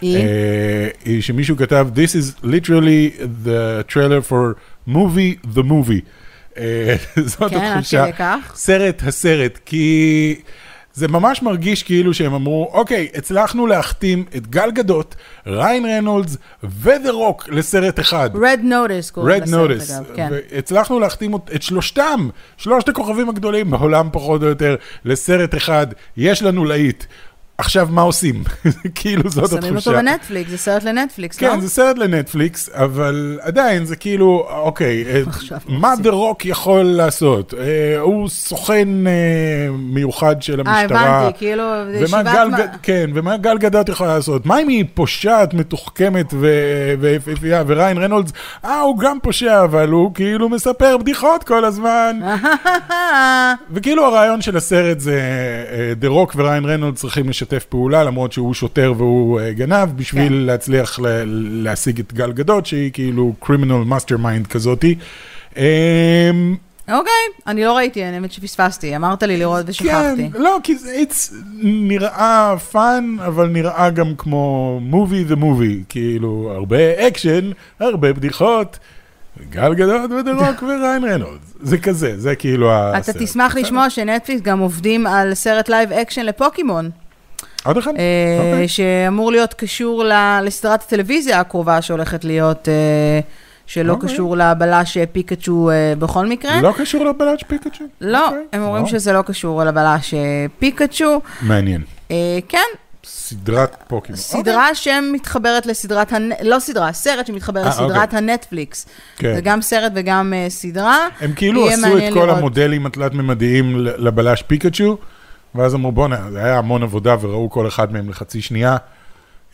היא? 0.00 0.16
אה, 0.16 0.22
היא 1.04 1.22
שמישהו 1.22 1.56
כתב, 1.56 1.88
This 1.94 2.08
is 2.12 2.44
literally 2.44 3.20
the 3.46 3.92
trailer 3.92 4.30
for 4.30 4.54
movie 4.90 5.46
the 5.56 5.62
movie. 5.62 6.00
אה, 6.58 6.94
זאת 7.24 7.50
כן, 7.50 7.56
עד 7.56 7.62
התחושה. 7.72 8.02
כדי 8.04 8.12
כך. 8.12 8.52
סרט 8.56 9.02
הסרט, 9.06 9.58
כי 9.64 10.34
זה 10.96 11.08
ממש 11.08 11.42
מרגיש 11.42 11.82
כאילו 11.82 12.14
שהם 12.14 12.34
אמרו, 12.34 12.70
אוקיי, 12.72 13.08
הצלחנו 13.14 13.66
להחתים 13.66 14.24
את 14.36 14.46
גל 14.46 14.70
גדות, 14.70 15.14
ריין 15.46 15.86
רנולדס 15.86 16.36
ודה 16.64 17.10
רוק 17.10 17.48
לסרט 17.48 18.00
אחד. 18.00 18.30
Red 18.34 18.64
Notice 18.64 19.12
קוראים 19.12 19.42
Red 19.42 19.46
לסרט, 19.46 19.70
Notice, 19.70 19.92
אגב, 19.92 20.16
כן. 20.16 20.28
והצלחנו 20.30 21.00
להחתים 21.00 21.34
את 21.54 21.62
שלושתם, 21.62 22.28
שלושת 22.56 22.88
הכוכבים 22.88 23.28
הגדולים 23.28 23.70
בעולם 23.70 24.08
פחות 24.12 24.42
או 24.42 24.46
יותר, 24.46 24.76
לסרט 25.04 25.54
אחד, 25.54 25.86
יש 26.16 26.42
לנו 26.42 26.64
להיט. 26.64 27.04
עכשיו 27.58 27.88
מה 27.90 28.02
עושים? 28.02 28.44
כאילו 28.94 29.30
זאת 29.30 29.44
התחושה. 29.44 29.62
שמים 29.62 29.76
אותו 29.76 29.92
בנטפליקס, 29.92 30.50
זה 30.50 30.58
סרט 30.58 30.84
לנטפליקס, 30.84 31.42
לא? 31.42 31.48
כן, 31.48 31.60
זה 31.60 31.70
סרט 31.70 31.98
לנטפליקס, 31.98 32.70
אבל 32.72 33.38
עדיין 33.42 33.84
זה 33.84 33.96
כאילו, 33.96 34.46
אוקיי, 34.50 35.04
אה, 35.06 35.22
מה. 35.68 35.96
דה 35.96 36.10
רוק 36.10 36.46
יכול 36.46 36.82
לעשות? 36.82 37.54
אה, 37.58 38.00
הוא 38.00 38.28
סוכן 38.28 39.06
אה, 39.06 39.12
מיוחד 39.78 40.42
של 40.42 40.60
אה, 40.66 40.80
המשטרה. 40.80 41.00
הבנתי, 41.00 41.38
כאילו, 41.38 41.64
ישיבת... 41.94 42.76
כן, 42.82 43.10
ומה 43.14 43.36
גל 43.36 43.58
גדות 43.58 43.88
יכולה 43.88 44.14
לעשות? 44.14 44.46
מה 44.46 44.60
אם 44.60 44.68
היא 44.68 44.84
פושעת, 44.94 45.54
מתוחכמת 45.54 46.26
ו- 46.32 46.94
ויפהפייה, 47.00 47.62
וריין 47.66 47.98
רנולדס, 47.98 48.32
אה, 48.64 48.80
הוא 48.80 48.98
גם 48.98 49.18
פושע, 49.22 49.64
אבל 49.64 49.88
הוא 49.88 50.14
כאילו 50.14 50.48
מספר 50.48 50.96
בדיחות 50.96 51.44
כל 51.44 51.64
הזמן. 51.64 52.20
וכאילו 53.74 54.04
הרעיון 54.06 54.42
של 54.42 54.56
הסרט 54.56 55.00
זה 55.00 55.20
אה, 55.70 55.94
דה 55.94 56.08
רוק 56.08 56.32
וריין 56.36 56.64
רנולדס 56.64 57.00
צריכים 57.00 57.28
לשתף 57.28 57.45
פעולה, 57.68 58.04
למרות 58.04 58.32
שהוא 58.32 58.54
שוטר 58.54 58.92
והוא 58.96 59.40
אה, 59.40 59.52
גנב, 59.52 59.88
בשביל 59.96 60.28
כן. 60.28 60.34
להצליח 60.34 60.98
להשיג 61.36 62.00
את 62.00 62.12
גל 62.12 62.32
גדות, 62.32 62.66
שהיא 62.66 62.90
כאילו 62.92 63.34
criminal 63.40 63.74
mastermind 63.74 64.46
כזאתי. 64.46 64.94
אמ, 65.56 65.62
אוקיי, 66.88 67.12
אני 67.46 67.64
לא 67.64 67.76
ראיתי, 67.76 68.04
אני 68.04 68.14
האמת 68.14 68.32
שפספסתי, 68.32 68.96
אמרת 68.96 69.22
לי 69.22 69.36
לראות 69.36 69.64
ושכחתי. 69.68 70.30
כן, 70.32 70.42
לא, 70.42 70.58
כי 70.62 70.78
זה 70.78 71.02
נראה 71.62 72.54
fun, 72.72 73.16
אבל 73.26 73.46
נראה 73.46 73.90
גם 73.90 74.14
כמו 74.18 74.78
movie 74.82 75.24
the 75.24 75.36
movie, 75.36 75.82
כאילו, 75.88 76.52
הרבה 76.54 77.08
אקשן, 77.08 77.50
הרבה 77.80 78.12
בדיחות, 78.12 78.78
גל 79.50 79.74
גדות 79.74 80.10
ודה 80.10 80.32
רוק 80.32 80.62
וריין 80.66 81.04
רנולדס, 81.04 81.54
זה 81.60 81.78
כזה, 81.78 82.20
זה 82.20 82.34
כאילו 82.34 82.70
אתה 82.70 82.96
הסרט. 82.96 83.16
תשמח 83.16 83.56
לשמוע 83.56 83.90
שנטפליקס 83.90 84.42
גם 84.42 84.58
עובדים 84.58 85.06
על 85.06 85.34
סרט 85.34 85.68
live 85.68 85.92
action 85.92 86.22
לפוקימון, 86.26 86.90
עוד 87.66 87.76
אחד? 87.78 87.92
אה, 87.98 88.38
אוקיי. 88.38 88.68
שאמור 88.68 89.32
להיות 89.32 89.54
קשור 89.54 90.04
לסדרת 90.42 90.82
הטלוויזיה 90.82 91.40
הקרובה 91.40 91.82
שהולכת 91.82 92.24
להיות, 92.24 92.68
אה, 92.68 93.20
שלא 93.66 93.92
אוקיי. 93.92 94.08
קשור 94.08 94.36
לבלש 94.36 94.96
אה, 94.96 95.06
פיקאצ'ו 95.06 95.70
אה, 95.70 95.94
בכל 95.98 96.26
מקרה. 96.26 96.60
לא 96.60 96.72
קשור 96.78 97.04
לבלאץ' 97.04 97.42
פיקאצ'ו? 97.46 97.84
לא, 98.00 98.26
אוקיי. 98.26 98.40
הם 98.52 98.62
אומרים 98.62 98.82
וואו. 98.82 98.92
שזה 98.92 99.12
לא 99.12 99.22
קשור 99.22 99.64
לבלש 99.64 100.14
אה, 100.14 100.46
פיקאצ'ו. 100.58 101.20
מעניין. 101.42 101.82
אה, 102.10 102.38
כן, 102.48 102.58
סדרת 103.04 103.76
פוקימון. 103.88 104.16
סדרה 104.16 104.74
שמתחברת 104.74 105.66
לסדרת, 105.66 106.12
הנ... 106.12 106.30
לא 106.42 106.58
סדרה, 106.58 106.92
סרט 106.92 107.26
שמתחבר 107.26 107.62
אה, 107.62 107.68
לסדרת 107.68 108.14
הנטפליקס. 108.14 108.86
כן. 109.16 109.34
זה 109.34 109.40
גם 109.40 109.62
סרט 109.62 109.92
וגם 109.94 110.32
אה, 110.36 110.50
סדרה. 110.50 111.08
הם 111.20 111.32
כאילו 111.32 111.68
עשו 111.68 111.98
את 111.98 112.12
כל 112.12 112.20
לראות. 112.20 112.38
המודלים 112.38 112.86
התלת-ממדיים 112.86 113.76
לבלש 113.78 114.42
פיקאצ'ו, 114.42 114.98
ואז 115.54 115.74
אמרו 115.74 115.92
בואנה, 115.92 116.30
זה 116.30 116.44
היה 116.44 116.58
המון 116.58 116.82
עבודה 116.82 117.16
וראו 117.20 117.50
כל 117.50 117.68
אחד 117.68 117.92
מהם 117.92 118.08
לחצי 118.08 118.40
שנייה. 118.40 118.76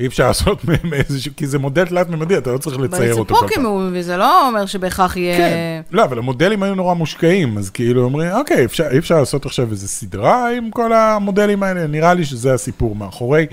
אי 0.00 0.06
אפשר 0.06 0.26
לעשות 0.26 0.64
מהם 0.68 0.94
איזשהו, 0.94 1.32
כי 1.36 1.46
זה 1.46 1.58
מודל 1.58 1.86
תלת-ממדי, 1.86 2.38
אתה 2.38 2.52
לא 2.52 2.58
צריך 2.58 2.76
אבל 2.76 2.84
לצייר 2.84 3.14
זה 3.14 3.20
אותו 3.20 3.34
כל 3.34 3.40
פעם. 3.40 3.48
פוקימון, 3.48 3.90
וזה 3.94 4.16
לא 4.16 4.48
אומר 4.48 4.66
שבהכרח 4.66 5.16
יהיה... 5.16 5.36
כן, 5.36 5.80
לא, 5.90 6.04
אבל 6.04 6.18
המודלים 6.18 6.62
היו 6.62 6.74
נורא 6.74 6.94
מושקעים, 6.94 7.58
אז 7.58 7.70
כאילו 7.70 8.04
אומרים, 8.04 8.30
אוקיי, 8.32 8.64
אפשר, 8.64 8.84
אי 8.90 8.98
אפשר 8.98 9.18
לעשות 9.18 9.46
עכשיו 9.46 9.70
איזה 9.70 9.88
סדרה 9.88 10.52
עם 10.56 10.70
כל 10.70 10.92
המודלים 10.92 11.62
האלה, 11.62 11.86
נראה 11.86 12.14
לי 12.14 12.24
שזה 12.24 12.54
הסיפור 12.54 12.96
מאחורי. 12.96 13.46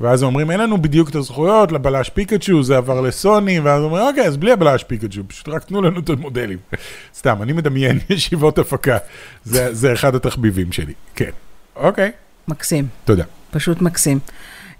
ואז 0.00 0.22
אומרים, 0.22 0.50
אין 0.50 0.60
לנו 0.60 0.82
בדיוק 0.82 1.08
את 1.08 1.14
הזכויות 1.14 1.72
לבלש 1.72 2.08
פיקאצ'ו, 2.08 2.62
זה 2.62 2.76
עבר 2.76 3.00
לסוני, 3.00 3.60
ואז 3.60 3.82
אומרים, 3.82 4.04
אוקיי, 4.06 4.26
אז 4.26 4.36
בלי 4.36 4.52
הבלש 4.52 4.84
פיקאצ'ו, 4.84 5.20
פשוט 5.28 5.48
רק 5.48 5.64
תנו 5.64 5.82
לנו 5.82 6.00
את 6.00 6.10
המודלים. 6.10 6.58
סתם, 7.18 7.42
אני 7.42 7.52
מדמיין 7.52 7.98
ישיבות 8.10 8.58
הפקה, 8.58 8.98
זה, 9.44 9.74
זה 9.74 9.92
אחד 9.92 10.14
התחביבים 10.14 10.72
שלי, 10.72 10.92
כן. 11.14 11.30
אוקיי, 11.76 12.10
מקסים, 12.48 12.86
תודה. 13.04 13.24
פשוט 13.50 13.80
מקסים. 13.80 14.18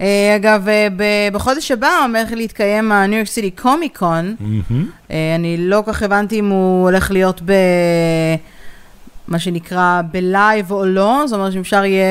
אה, 0.00 0.37
אגב, 0.37 0.68
אה, 0.68 1.28
בחודש 1.33 1.70
הבא 1.70 1.90
עומד 2.02 2.26
להתקיים 2.33 2.92
Comic 3.61 3.98
Con. 3.98 4.24
מהמם. 4.40 4.90
אה, 5.11 5.35
אני 5.35 5.57
לא 5.59 5.83
כל 5.85 5.92
כך 5.92 6.02
הבנתי 6.02 6.38
אם 6.38 6.48
הוא 6.48 6.85
הולך 6.85 7.11
להיות 7.11 7.42
ב... 7.44 7.52
מה 9.28 9.38
שנקרא 9.38 10.02
ב 10.11 10.22
live 10.22 10.70
או 10.70 10.85
לא, 10.85 11.22
זאת 11.26 11.37
אומרת 11.38 11.52
שאפשר 11.52 11.85
יהיה 11.85 12.05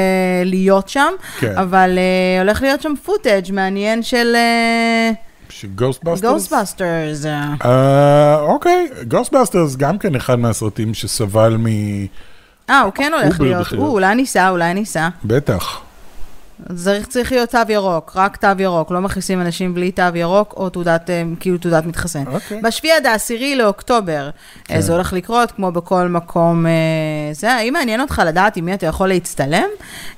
להיות 0.46 0.90
שם, 0.90 1.14
כן. 1.40 1.58
אבל 1.58 1.98
אה, 1.98 2.42
הולך 2.42 2.62
להיות 2.62 2.82
שם 2.82 2.94
footage 3.04 3.52
מעניין 3.52 4.04
של? 4.04 4.36
Ghostbusters. 5.76 7.26
אה, 7.66 8.40
אוקיי, 8.40 8.88
Ghostbusters 9.08 9.76
גם 9.76 9.98
כן 9.98 10.16
אחד 10.16 10.40
מהסרטים 10.40 10.94
שסבל 10.94 11.58
מ... 11.58 11.66
אה, 12.70 12.82
הוא 12.82 12.94
כן 12.94 13.12
הולך 13.22 13.40
להיות. 13.42 13.68
הוא, 13.68 13.88
אולי 13.88 14.16
ניסע, 14.16 14.50
אולי 14.50 14.74
ניסע. 14.74 15.10
בטח. 15.26 15.82
צריך, 16.84 17.08
צריך 17.08 17.32
להיות 17.32 17.50
תו 17.50 17.58
ירוק, 17.70 18.12
רק 18.16 18.38
תו 18.38 18.48
ירוק, 18.60 18.92
לא 18.92 19.02
מכניסים 19.02 19.42
אנשים 19.42 19.74
בלי 19.74 19.92
תו 19.92 20.04
ירוק 20.16 20.54
או 20.58 20.70
תעודת, 20.70 21.10
אה, 21.10 21.24
כאילו 21.40 21.58
תעודת 21.58 21.86
מתחסן. 21.86 22.24
אוקיי. 22.28 22.62
בשביעי 22.62 22.94
עד 22.98 23.06
העשירי 23.06 23.56
לאוקטובר, 23.56 24.30
כן. 24.64 24.74
כן. 24.76 24.82
זה 24.82 24.94
הולך 24.94 25.14
לקרות 25.14 25.52
כמו 25.52 25.72
בכל 25.72 26.08
מקום. 26.08 26.66
אה, 26.66 26.72
זה, 27.34 27.52
האם 27.54 27.74
מעניין 27.74 28.02
אותך 28.02 28.22
לדעת 28.26 28.58
עם 28.58 28.66
מי 28.66 28.74
אתה 28.74 28.86
יכול 28.86 29.08
להצטלם? 29.08 29.68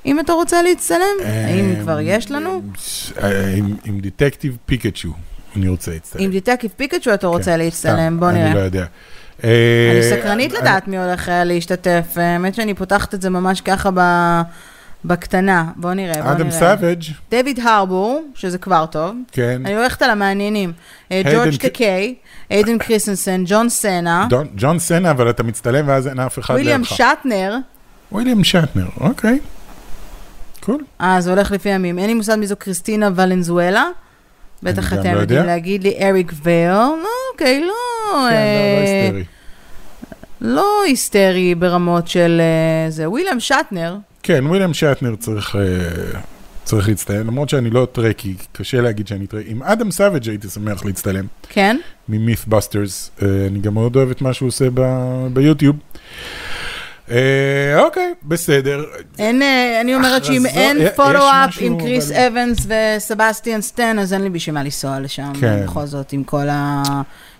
אם 0.06 0.20
אתה 0.20 0.32
רוצה 0.32 0.62
להצטלם? 0.62 1.16
האם 1.24 1.74
כבר 1.82 2.00
יש 2.00 2.30
לנו? 2.30 2.62
אה, 3.22 3.54
עם- 3.84 4.00
דטקטיב 4.00 4.56
פיקצ'ו, 4.66 5.08
אני 5.56 5.68
רוצה 5.68 5.90
להצטלם. 5.90 6.22
עם 6.22 6.30
דטקיב 6.32 6.70
פיקצ'ו 6.76 7.14
אתה 7.14 7.26
רוצה 7.26 7.50
כן, 7.50 7.58
להצטלם, 7.58 8.20
בוא 8.20 8.30
נראה. 8.30 8.46
אני 8.46 8.54
לא 8.54 8.60
יודע. 8.60 8.84
אני 9.42 9.50
אה, 9.96 10.10
סקרנית 10.10 10.52
אני- 10.52 10.60
לדעת 10.60 10.88
מי 10.88 10.98
הולך 10.98 11.28
אה, 11.28 11.44
להשתתף. 11.44 12.04
אה, 12.18 12.22
האמת 12.32 12.54
שאני 12.54 12.74
פותחת 12.74 13.14
את 13.14 13.22
זה 13.22 13.30
ממש 13.30 13.60
ככה 13.60 13.90
ב- 13.94 14.40
בקטנה. 15.04 15.64
בוא 15.76 15.94
נראה, 15.94 16.22
בוא 16.22 16.32
אדם 16.32 16.46
נראה. 16.46 16.58
סאביג', 16.58 17.02
דויד 17.30 17.60
הרבור, 17.60 18.22
שזה 18.34 18.58
כבר 18.58 18.86
טוב. 18.86 19.16
כן. 19.32 19.62
אני 19.64 19.76
הולכת 19.76 20.02
על 20.02 20.10
המעניינים. 20.10 20.72
ג'ורג' 21.12 21.56
טקיי, 21.56 22.14
היידן 22.50 22.78
כריסטנסן, 22.78 23.42
ג'ון 23.46 23.68
סנה, 23.68 24.26
ג'ון 24.56 24.78
סנה, 24.78 25.10
אבל 25.10 25.30
אתה 25.30 25.42
מצטלם 25.42 25.88
ואז 25.88 26.08
אין 26.08 26.20
אף 26.20 26.38
אחד 26.38 26.54
וויליאם 26.54 26.80
לידך. 26.80 26.90
שטנר. 26.94 27.56
וויליאם 28.12 28.44
שטנר, 28.44 28.86
אוקיי. 29.00 29.38
cool. 30.60 30.84
אה, 31.00 31.20
זה 31.20 31.30
הולך 31.30 31.50
לפי 31.50 31.68
ימים. 31.68 31.98
אין 31.98 32.06
לי 32.06 32.14
מושג 32.14 32.34
מי 32.38 32.46
זו 32.46 32.56
קריסטינה 32.56 33.08
ולנזואלה. 33.14 33.84
בטח 34.64 34.92
אתם 34.92 35.14
לא 35.14 35.20
יודעים 35.20 35.40
יודע. 35.40 35.52
להגיד 35.52 35.82
לי, 35.82 35.94
אריק 36.00 36.32
וייל. 36.42 36.70
לא, 36.70 36.96
אוקיי, 37.32 37.60
לא... 37.60 37.66
כן, 38.10 38.16
לא, 38.16 38.24
לא 38.24 38.30
אה, 38.30 39.02
היסטרי. 39.02 39.24
לא 40.40 40.82
היסטרי 40.86 41.54
ברמות 41.54 42.08
של 42.08 42.40
אה, 42.40 42.90
זה. 42.90 43.10
וויליאם 43.10 43.40
שטנר, 43.40 43.96
כן, 44.22 44.46
וויליאם 44.46 44.74
שטנר 44.74 45.16
צריך... 45.16 45.56
אה, 45.56 46.20
צריך 46.64 46.88
להצטלם, 46.88 47.26
למרות 47.26 47.48
שאני 47.48 47.70
לא 47.70 47.86
Trekkie, 47.92 48.34
קשה 48.52 48.80
להגיד 48.80 49.08
שאני 49.08 49.26
Trekkie. 49.26 49.50
עם 49.50 49.62
אדם 49.62 49.90
סאביג' 49.90 50.28
הייתי 50.28 50.48
שמח 50.48 50.84
להצטלם, 50.84 51.26
כן? 51.48 51.76
מ 52.08 52.16
MythBusters. 52.16 53.10
אני 53.22 53.58
גם 53.58 53.74
מאוד 53.74 53.96
אוהב 53.96 54.10
את 54.10 54.22
מה 54.22 54.32
שהוא 54.32 54.46
עושה 54.46 54.68
ביוטיוב. 55.32 55.76
אה, 57.10 57.16
אוקיי, 57.84 58.14
בסדר. 58.22 58.84
אין, 59.18 59.42
אה, 59.42 59.80
אני 59.80 59.94
אומרת 59.94 60.24
שאם 60.24 60.46
הכרזות- 60.46 60.56
אין 60.58 60.90
פולו-אפ 60.96 61.48
משהו, 61.48 61.66
עם 61.66 61.80
קריס 61.80 62.10
אבנס 62.12 62.66
וסבסטיאן 62.66 63.60
סטן, 63.60 63.98
אז 63.98 64.12
אין 64.12 64.22
לי 64.22 64.30
בשביל 64.30 64.54
מה 64.54 64.62
לנסוע 64.62 65.00
לשם, 65.00 65.32
כן. 65.40 65.64
בכל 65.64 65.86
זאת, 65.86 66.12
עם 66.12 66.24
כל, 66.24 66.48
ה... 66.48 66.82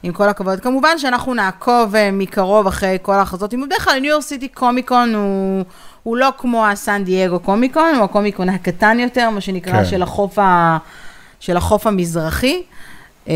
עם 0.03 0.13
כל 0.13 0.29
הכבוד. 0.29 0.61
כמובן 0.61 0.99
שאנחנו 0.99 1.35
נעקוב 1.35 1.97
אה, 1.97 2.11
מקרוב 2.13 2.67
אחרי 2.67 2.99
כל 3.03 3.13
ההכרזות. 3.13 3.55
אם 3.55 3.65
בדרך 3.67 3.85
כלל 3.85 3.99
ניו 3.99 4.11
יורק 4.11 4.25
סיטי 4.25 4.49
קומיקון 4.49 5.15
הוא, 5.15 5.65
הוא 6.03 6.17
לא 6.17 6.29
כמו 6.39 6.67
הסן 6.67 7.05
דייגו 7.05 7.39
קומיקון, 7.41 7.95
הוא 7.95 8.05
הקומיקון 8.05 8.49
הקטן 8.49 9.01
יותר, 9.01 9.31
מה 9.31 9.41
שנקרא, 9.41 9.73
כן. 9.73 9.85
של, 9.85 10.03
החוף 10.03 10.39
ה... 10.39 10.79
של 11.41 11.57
החוף 11.57 11.87
המזרחי. 11.87 12.63
אה, 13.29 13.35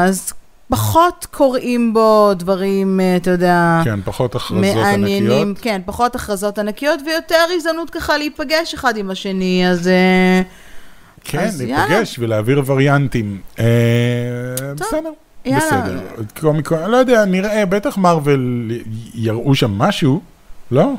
אז 0.00 0.32
פחות 0.68 1.26
קוראים 1.30 1.94
בו 1.94 2.34
דברים, 2.34 3.00
אה, 3.00 3.16
אתה 3.16 3.30
יודע... 3.30 3.80
כן, 3.84 4.00
פחות 4.04 4.34
הכרזות 4.34 4.60
מעניינים, 4.76 5.32
ענקיות. 5.32 5.58
כן, 5.58 5.80
פחות 5.84 6.14
הכרזות 6.14 6.58
ענקיות 6.58 7.00
ויותר 7.06 7.44
הזדמנות 7.56 7.90
ככה 7.90 8.18
להיפגש 8.18 8.74
אחד 8.74 8.96
עם 8.96 9.10
השני, 9.10 9.68
אז 9.68 9.88
אה, 9.88 10.42
כן, 11.24 11.38
אז 11.38 11.60
יאללה. 11.60 11.86
להיפגש 11.88 12.18
ולהעביר 12.18 12.62
וריאנטים. 12.66 13.40
אה, 13.58 13.64
בסדר. 14.74 15.10
יאללה. 15.44 15.60
בסדר. 15.60 16.00
קומיקון, 16.40 16.90
לא 16.90 16.96
יודע, 16.96 17.24
נראה, 17.24 17.66
בטח 17.66 17.96
מארוול 17.96 18.70
יראו 19.14 19.54
שם 19.54 19.78
משהו, 19.78 20.20
לא? 20.70 20.92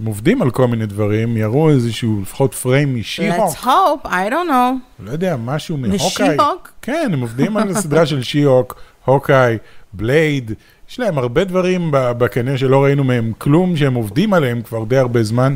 הם 0.00 0.06
עובדים 0.06 0.42
על 0.42 0.50
כל 0.50 0.66
מיני 0.66 0.86
דברים, 0.86 1.36
יראו 1.36 1.70
איזשהו 1.70 2.20
לפחות 2.22 2.54
פריים 2.54 2.94
let's 2.94 2.98
משי-הוק, 2.98 3.56
hope, 3.56 4.06
I 4.06 4.30
don't 4.30 4.48
know. 4.48 5.00
לא 5.04 5.10
יודע, 5.10 5.36
משהו 5.36 5.76
מהוקאי. 5.76 5.96
משי-הוק? 6.06 6.72
כן, 6.82 7.10
הם 7.12 7.20
עובדים 7.20 7.56
על 7.56 7.70
הסדרה 7.70 8.06
של 8.06 8.22
She-Hulk, 8.22 8.80
Hawkeye, 9.04 9.58
Blade, 9.92 10.52
יש 10.90 11.00
להם 11.00 11.18
הרבה 11.18 11.44
דברים 11.44 11.88
בקנה 11.92 12.58
שלא 12.58 12.84
ראינו 12.84 13.04
מהם 13.04 13.32
כלום, 13.38 13.76
שהם 13.76 13.94
עובדים 13.94 14.34
עליהם 14.34 14.62
כבר 14.62 14.84
די 14.84 14.96
הרבה 14.96 15.22
זמן, 15.22 15.54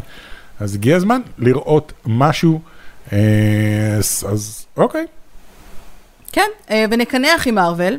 אז 0.61 0.75
הגיע 0.75 0.97
הזמן 0.97 1.21
לראות 1.39 1.93
משהו, 2.07 2.61
אה, 3.13 3.19
אז, 3.99 4.27
אז 4.29 4.67
אוקיי. 4.77 5.07
כן, 6.33 6.49
אה, 6.71 6.85
ונקנח 6.91 7.47
עם 7.47 7.55
מארוול. 7.55 7.99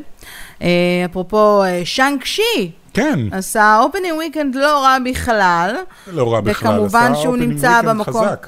אה, 0.62 0.68
אפרופו 1.04 1.62
Shang-Chi, 1.84 2.70
כן, 2.94 3.18
עשה 3.32 3.78
opening 3.82 4.16
weekend 4.16 4.54
לא 4.54 4.82
רע 4.82 4.96
בכלל. 5.04 5.74
לא 6.12 6.32
רע 6.34 6.40
בכלל, 6.40 6.72
וכמובן 6.74 7.12
שהוא 7.14 7.36
נמצא 7.36 7.82
במקום- 7.82 8.24
חזק. 8.24 8.46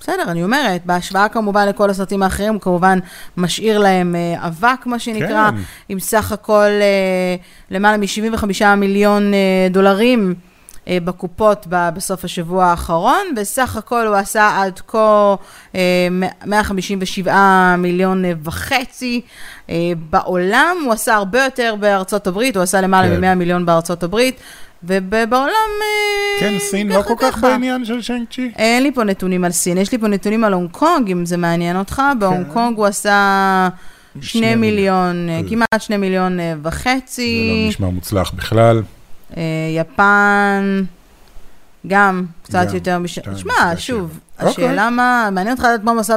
בסדר, 0.00 0.22
אני 0.28 0.42
אומרת, 0.44 0.86
בהשוואה 0.86 1.28
כמובן 1.28 1.68
לכל 1.68 1.90
הסרטים 1.90 2.22
האחרים, 2.22 2.52
הוא 2.54 2.60
כמובן 2.60 2.98
משאיר 3.36 3.78
להם 3.78 4.14
אה, 4.16 4.46
אבק, 4.46 4.86
מה 4.86 4.98
שנקרא, 4.98 5.50
כן. 5.50 5.56
עם 5.88 6.00
סך 6.00 6.32
הכל 6.32 6.54
אה, 6.80 7.36
למעלה 7.70 7.96
מ-75 7.96 8.44
מיליון 8.76 9.34
אה, 9.34 9.38
דולרים 9.70 10.34
בקופות 10.88 11.66
ב- 11.68 11.88
בסוף 11.94 12.24
השבוע 12.24 12.64
האחרון, 12.64 13.26
וסך 13.36 13.76
הכל 13.76 14.06
הוא 14.06 14.16
עשה 14.16 14.62
עד 14.62 14.80
כה 14.86 15.34
אה, 15.74 16.08
157 16.46 17.76
מיליון 17.78 18.24
אה, 18.24 18.32
וחצי 18.44 19.20
אה, 19.70 19.74
בעולם, 20.10 20.76
הוא 20.84 20.92
עשה 20.92 21.14
הרבה 21.14 21.44
יותר 21.44 21.74
בארצות 21.80 22.26
הברית, 22.26 22.56
הוא 22.56 22.62
עשה 22.62 22.80
למעלה 22.80 23.08
כן. 23.08 23.20
מ-100 23.24 23.34
מיליון 23.34 23.66
בארצות 23.66 24.02
הברית, 24.02 24.40
ובעולם... 24.84 25.70
אה, 25.82 26.40
כן, 26.40 26.58
סין 26.58 26.88
לא 26.88 27.02
כל 27.02 27.14
כך 27.18 27.38
בעניין 27.38 27.84
של 27.84 28.02
Shang-Chi. 28.02 28.50
אין 28.56 28.82
לי 28.82 28.92
פה 28.92 29.04
נתונים 29.04 29.44
על 29.44 29.52
סין, 29.52 29.78
יש 29.78 29.92
לי 29.92 29.98
פה 29.98 30.08
נתונים 30.08 30.44
על 30.44 30.52
הונג 30.52 30.70
קונג, 30.70 31.10
אם 31.10 31.26
זה 31.26 31.36
מעניין 31.36 31.76
אותך. 31.76 32.02
בהונג 32.18 32.46
קונג 32.52 32.76
הוא 32.76 32.86
עשה 32.86 33.68
שני 34.20 34.54
מיליון, 34.54 35.28
אה, 35.28 35.40
כן. 35.42 35.48
כמעט 35.48 35.80
שני 35.82 35.96
מיליון 35.96 36.40
אה, 36.40 36.54
זה 36.62 36.68
וחצי. 36.68 37.60
לא 37.62 37.68
נשמע 37.68 37.88
מוצלח 37.88 38.30
בכלל. 38.30 38.82
אה, 39.36 39.42
יפן, 39.76 40.84
גם 41.86 42.24
קצת 42.42 42.66
גם, 42.68 42.74
יותר 42.74 42.98
מש... 42.98 43.14
שתיים 43.14 43.36
שמע, 43.36 43.52
נקודה 43.54 43.76
שוב, 43.76 44.18
שבע. 44.40 44.48
השאלה 44.48 44.90
מה, 44.90 45.28
מעניין 45.32 45.56
אותך 45.56 45.64
לדעת 45.64 45.84
מה 45.84 45.90
הוא 45.90 46.00
עשה 46.00 46.16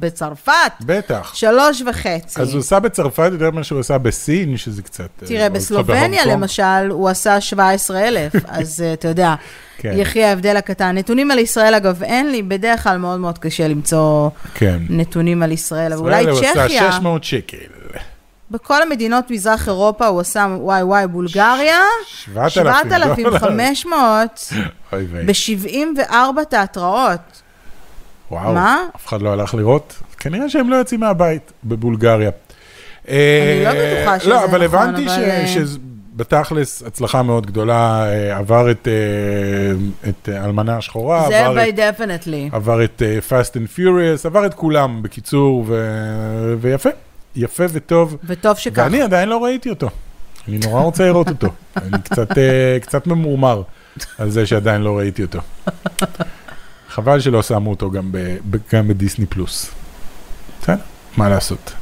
בצרפת? 0.00 0.52
בטח. 0.80 1.32
שלוש 1.34 1.82
וחצי. 1.82 2.40
אז 2.40 2.52
הוא 2.52 2.60
עשה 2.60 2.80
בצרפת 2.80 3.28
יותר 3.32 3.50
ממה 3.50 3.64
שהוא 3.64 3.80
עשה 3.80 3.98
בסין, 3.98 4.56
שזה 4.56 4.82
קצת... 4.82 5.08
אה, 5.22 5.28
תראה, 5.28 5.48
בסלובניה. 5.48 6.26
למשל, 6.26 6.90
הוא 6.90 7.08
עשה 7.08 7.40
17,000, 7.40 8.32
אז 8.48 8.80
אה, 8.80 8.92
אתה 8.92 9.08
יודע, 9.08 9.34
כן. 9.78 9.92
יחי 9.96 10.24
ההבדל 10.24 10.56
הקטן. 10.56 10.98
נתונים 10.98 11.30
על 11.30 11.38
ישראל, 11.38 11.74
אגב, 11.74 12.02
אין 12.02 12.30
לי, 12.30 12.42
בדרך 12.42 12.82
כלל 12.82 12.96
מאוד 12.96 13.20
מאוד 13.20 13.38
קשה 13.38 13.68
למצוא 13.68 14.30
כן. 14.54 14.78
נתונים 14.88 15.42
על 15.42 15.52
ישראל, 15.52 15.92
אבל 15.92 16.10
ישראל 16.10 16.28
אולי 16.28 16.30
הוא 16.30 16.50
עשה 16.50 16.68
צ'כיה, 16.68 16.92
600 16.92 17.24
שקל. 17.24 17.81
בכל 18.52 18.82
המדינות 18.82 19.30
מזרח 19.30 19.68
אירופה 19.68 20.06
הוא 20.06 20.20
עשה 20.20 20.46
וואי 20.60 20.82
וואי, 20.82 21.06
בולגריה, 21.06 21.80
7,000 22.06 22.88
דולר. 22.88 23.14
7,500 23.16 24.52
אוי 24.92 25.04
ויי. 25.12 25.24
ב-74 25.24 26.44
תיאטראות. 26.50 27.42
וואו, 28.30 28.54
מה? 28.54 28.84
אף 28.96 29.06
אחד 29.06 29.22
לא 29.22 29.32
הלך 29.32 29.54
לראות? 29.54 29.94
כנראה 30.18 30.48
שהם 30.48 30.70
לא 30.70 30.76
יוצאים 30.76 31.00
מהבית 31.00 31.52
בבולגריה. 31.64 32.30
אני 33.08 33.14
לא 33.64 33.70
בטוחה 33.70 34.20
שזה 34.20 34.30
לא, 34.30 34.44
אבל 34.44 34.66
נכון, 34.66 34.78
הבנתי 34.80 35.06
אבל, 35.06 35.22
אה, 35.24 35.44
שבתכלס 35.46 36.82
הצלחה 36.82 37.22
מאוד 37.22 37.46
גדולה, 37.46 38.04
אה, 38.06 38.36
עבר 38.36 38.70
את, 38.70 38.88
אה, 38.88 40.08
את 40.10 40.28
אה, 40.28 40.44
אלמנה 40.44 40.76
השחורה, 40.76 41.24
זה 41.28 41.46
עבר 41.46 41.68
את, 41.68 41.74
by 41.74 41.78
definitely. 41.78 42.54
עבר 42.56 42.84
את 42.84 43.02
אה, 43.02 43.18
Fast 43.28 43.50
and 43.50 43.78
Furious, 43.78 44.26
עבר 44.26 44.46
את 44.46 44.54
כולם 44.54 45.02
בקיצור, 45.02 45.64
ו- 45.68 46.54
ויפה, 46.60 46.90
יפה 47.36 47.64
וטוב. 47.72 48.16
וטוב 48.24 48.58
שכך. 48.58 48.82
ואני 48.82 49.02
עדיין 49.02 49.28
לא 49.28 49.44
ראיתי 49.44 49.70
אותו. 49.70 49.88
אני 50.48 50.58
נורא 50.58 50.82
רוצה 50.82 51.06
לראות 51.06 51.28
אותו. 51.28 51.48
אני 51.76 52.02
קצת, 52.02 52.38
אה, 52.38 52.78
קצת 52.80 53.06
ממורמר 53.06 53.62
על 54.18 54.30
זה 54.30 54.46
שעדיין 54.46 54.80
לא 54.82 54.98
ראיתי 54.98 55.22
אותו. 55.22 55.38
חבל 56.88 57.20
שלא 57.20 57.42
שמו 57.42 57.70
אותו 57.70 57.90
גם, 57.90 58.12
ב, 58.12 58.36
ב, 58.50 58.56
גם 58.72 58.88
בדיסני 58.88 59.26
פלוס. 59.26 59.70
בסדר, 60.62 60.76
מה 61.16 61.28
לעשות? 61.28 61.72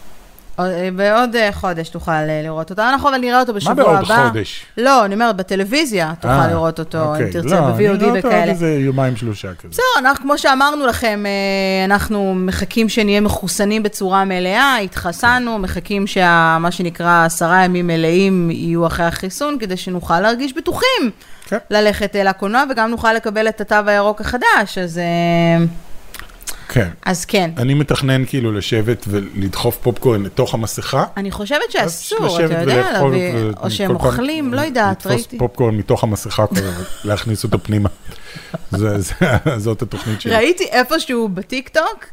אה, 0.67 0.89
בעוד 0.97 1.37
אה, 1.37 1.53
חודש 1.53 1.89
תוכל 1.89 2.13
אה, 2.13 2.43
לראות 2.43 2.71
אותו. 2.71 2.83
אנחנו 2.83 3.09
אבל 3.09 3.19
נראה 3.19 3.41
אותו 3.41 3.53
מה 3.53 3.59
בשבוע 3.59 3.75
בעוד 3.75 3.97
הבא. 3.97 4.29
חודש? 4.29 4.67
לא, 4.77 5.05
אני 5.05 5.15
אומרת, 5.15 5.37
בטלוויזיה 5.37 6.13
תוכל 6.21 6.47
לראות 6.47 6.79
אותו, 6.79 7.03
אם 7.03 7.09
אוקיי. 7.09 7.33
תרצה, 7.33 7.61
לא, 7.61 7.69
אני 7.69 7.73
ב-VOD 7.73 7.81
אראה 7.81 7.95
אותו 7.95 8.07
עוד 8.07 8.19
וכאלה. 8.19 8.53
איזה 8.53 8.77
יומיים 8.81 9.17
שלושה 9.17 9.55
כזה. 9.55 9.69
בסדר, 9.69 9.85
אנחנו, 9.99 10.25
כמו 10.25 10.39
שאמרנו 10.39 10.87
לכם, 10.87 11.25
אנחנו 11.85 12.35
מחכים 12.35 12.89
שנהיה 12.89 13.21
מחוסנים 13.21 13.83
בצורה 13.83 14.25
מלאה, 14.25 14.77
התחסנו, 14.77 15.59
מחכים 15.59 16.07
שמה 16.07 16.69
שנקרא 16.71 17.25
עשרה 17.25 17.65
ימים 17.65 17.87
מלאים 17.87 18.51
יהיו 18.51 18.87
אחרי 18.87 19.07
החיסון, 19.07 19.57
כדי 19.61 19.77
שנוכל 19.77 20.21
להרגיש 20.21 20.53
בטוחים 20.53 21.11
כן. 21.45 21.59
ללכת 21.71 22.17
אל 22.17 22.27
הקולנוע, 22.27 22.65
וגם 22.71 22.91
נוכל 22.91 23.13
לקבל 23.13 23.49
את 23.49 23.61
התו 23.61 23.77
הירוק 23.87 24.21
החדש, 24.21 24.79
אז... 24.79 25.01
אה, 26.71 26.75
כן. 26.75 26.89
אז 27.05 27.25
כן. 27.25 27.51
אני 27.57 27.75
מתכנן 27.75 28.25
כאילו 28.27 28.53
לשבת 28.53 29.05
ולדחוף 29.09 29.77
פופקורן 29.83 30.23
לתוך 30.23 30.55
המסכה. 30.55 31.05
אני 31.17 31.31
חושבת 31.31 31.71
שאסור, 31.71 32.37
אתה 32.37 32.43
יודע, 32.45 32.63
ולאכול, 32.63 33.11
להביא, 33.11 33.35
ו- 33.35 33.51
או 33.63 33.71
שהם 33.71 33.99
כל 33.99 34.07
אוכלים, 34.07 34.55
לא 34.55 34.61
יודעת, 34.61 34.97
לתפוס 34.97 35.13
ראיתי. 35.13 35.39
פופקורן 35.39 35.75
מתוך 35.77 36.05
המסכה, 36.05 36.47
כזה, 36.47 36.71
ולהכניס 37.05 37.45
אותו 37.45 37.59
פנימה. 37.63 37.89
זה- 38.71 38.99
זה- 39.01 39.15
זאת 39.65 39.83
התוכנית 39.83 40.21
שלי. 40.21 40.35
ראיתי 40.35 40.65
איפשהו 40.65 41.29
בטיקטוק. 41.29 42.05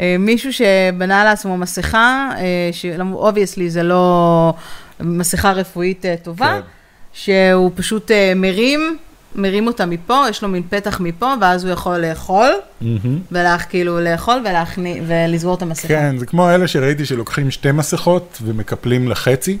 אה, 0.00 0.16
מישהו 0.18 0.52
שבנה 0.52 1.24
לעצמו 1.24 1.56
מסכה, 1.58 2.30
ש 2.72 2.90
obviously 2.90 3.70
זה 3.70 3.82
לא 3.82 4.54
מסכה 5.00 5.52
רפואית 5.52 6.06
אה, 6.06 6.14
טובה, 6.22 6.46
כן. 6.60 6.60
שהוא 7.12 7.70
פשוט 7.74 8.10
אה, 8.10 8.32
מרים, 8.36 8.96
מרים 9.34 9.66
אותה 9.66 9.86
מפה, 9.86 10.24
יש 10.30 10.42
לו 10.42 10.48
מין 10.48 10.62
פתח 10.70 11.00
מפה, 11.00 11.34
ואז 11.40 11.64
הוא 11.64 11.72
יכול 11.72 11.96
לאכול, 11.98 12.50
מהמם. 12.80 13.18
ולך 13.32 13.64
כאילו 13.68 14.00
לאכול 14.00 14.42
ולהכני- 14.44 15.00
ולסגור 15.06 15.54
את 15.54 15.62
המסכה. 15.62 15.88
כן, 15.88 16.18
זה 16.18 16.26
כמו 16.26 16.50
אלה 16.50 16.68
שראיתי 16.68 17.04
שלוקחים 17.04 17.50
שתי 17.50 17.72
מסכות 17.72 18.38
ומקפלים 18.44 19.08
לחצי. 19.08 19.58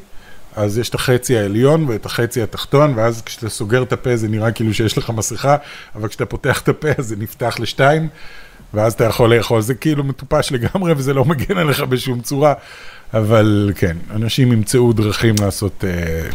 אז 0.56 0.78
יש 0.78 0.88
את 0.88 0.94
החצי 0.94 1.38
העליון 1.38 1.84
ואת 1.88 2.06
החצי 2.06 2.42
התחתון, 2.42 2.92
ואז 2.96 3.22
כשאתה 3.22 3.48
סוגר 3.48 3.82
את 3.82 3.92
הפה 3.92 4.16
זה 4.16 4.28
נראה 4.28 4.52
כאילו 4.52 4.74
שיש 4.74 4.98
לך 4.98 5.10
מסכה, 5.10 5.56
אבל 5.94 6.08
כשאתה 6.08 6.26
פותח 6.26 6.60
את 6.60 6.68
הפה 6.68 6.88
זה 6.98 7.16
נפתח 7.16 7.56
לשתיים, 7.60 8.08
ואז 8.74 8.92
אתה 8.92 9.04
יכול 9.04 9.34
לאכול. 9.36 9.60
זה 9.60 9.74
כאילו 9.74 10.04
מטופש 10.04 10.52
לגמרי 10.52 10.92
וזה 10.96 11.14
לא 11.14 11.24
מגן 11.24 11.58
עליך 11.58 11.80
בשום 11.80 12.20
צורה, 12.20 12.54
אבל 13.14 13.72
כן, 13.74 13.96
אנשים 14.14 14.52
ימצאו 14.52 14.92
דרכים 14.92 15.34
לעשות 15.40 15.84
אה, 15.84 16.30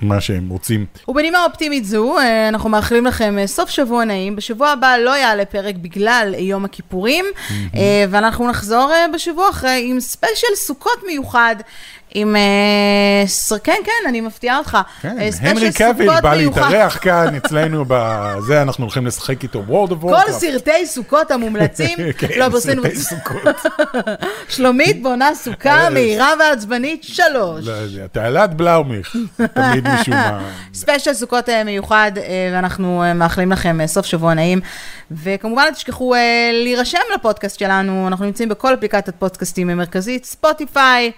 מה 0.00 0.20
שהם 0.20 0.48
רוצים. 0.48 0.86
ובנימה 1.08 1.44
אופטימית 1.44 1.84
זו, 1.84 2.18
אה, 2.18 2.48
אנחנו 2.48 2.70
מאחלים 2.70 3.06
לכם 3.06 3.38
אה, 3.38 3.46
סוף 3.46 3.70
שבוע 3.70 4.04
נעים. 4.04 4.36
בשבוע 4.36 4.68
הבא 4.68 4.96
לא 4.96 5.16
יעלה 5.16 5.44
פרק 5.44 5.74
בגלל 5.74 6.34
אה, 6.34 6.40
יום 6.40 6.64
הכיפורים, 6.64 7.24
ואנחנו 8.10 8.48
נחזור 8.48 8.92
בשבוע 9.14 9.50
אחרי 9.50 9.86
עם 9.90 10.00
ספיישל 10.00 10.54
סוכות 10.54 11.02
מיוחד. 11.06 11.56
עם... 12.18 12.36
אה, 12.36 13.58
כן, 13.64 13.80
כן, 13.84 14.08
אני 14.08 14.20
מפתיעה 14.20 14.58
אותך. 14.58 14.78
כן, 15.00 15.18
אה, 15.18 15.28
הנרי 15.40 15.72
קאוויל 15.72 16.20
בא. 16.20 16.34
להתארח 16.34 16.98
כאן 17.00 17.34
אצלנו 17.34 17.84
בזה, 17.88 18.62
אנחנו 18.62 18.84
הולכים 18.84 19.06
לשחק 19.06 19.42
איתו 19.42 19.62
World 19.68 19.90
of 19.90 20.00
כל 20.00 20.14
Warcraft. 20.14 20.32
סרטי 20.32 20.86
סוכות 20.86 21.30
המומלצים, 21.30 21.98
כן, 22.18 22.26
לא. 22.36 22.60
סרטי 22.60 22.96
סוכות. 22.96 23.56
שלומית 24.48 25.02
בונה 25.02 25.34
סוכה 25.34 25.90
מהירה 25.90 26.32
ועצבנית, 26.40 27.04
שלוש. 27.04 27.66
לא 27.66 27.72
יודע, 27.72 28.06
תעלת 28.06 28.54
בלאומיך, 28.54 29.16
תמיד 29.54 29.88
משום 29.88 30.14
מה. 30.14 30.50
ספיישל 30.74 31.14
סוכות 31.14 31.48
אה, 31.48 31.64
מיוחד, 31.64 32.12
אה, 32.16 32.22
ואנחנו 32.52 33.02
אה, 33.02 33.14
מאחלים 33.14 33.52
לכם 33.52 33.80
אה, 33.80 33.86
סוף 33.86 34.06
שבוע 34.06 34.34
נעים. 34.34 34.60
וכמובן, 35.10 35.62
אל 35.62 35.74
תשכחו 35.74 36.14
אה, 36.14 36.50
להירשם 36.52 36.98
לפודקאסט 37.14 37.58
שלנו, 37.58 38.08
אנחנו 38.08 38.24
נמצאים 38.24 38.48
בכל 38.48 38.74
אפליקציית 38.74 39.10
פודקאסטים 39.18 39.70
המרכזית, 39.70 40.24
ספוטיפיי, 40.24 41.12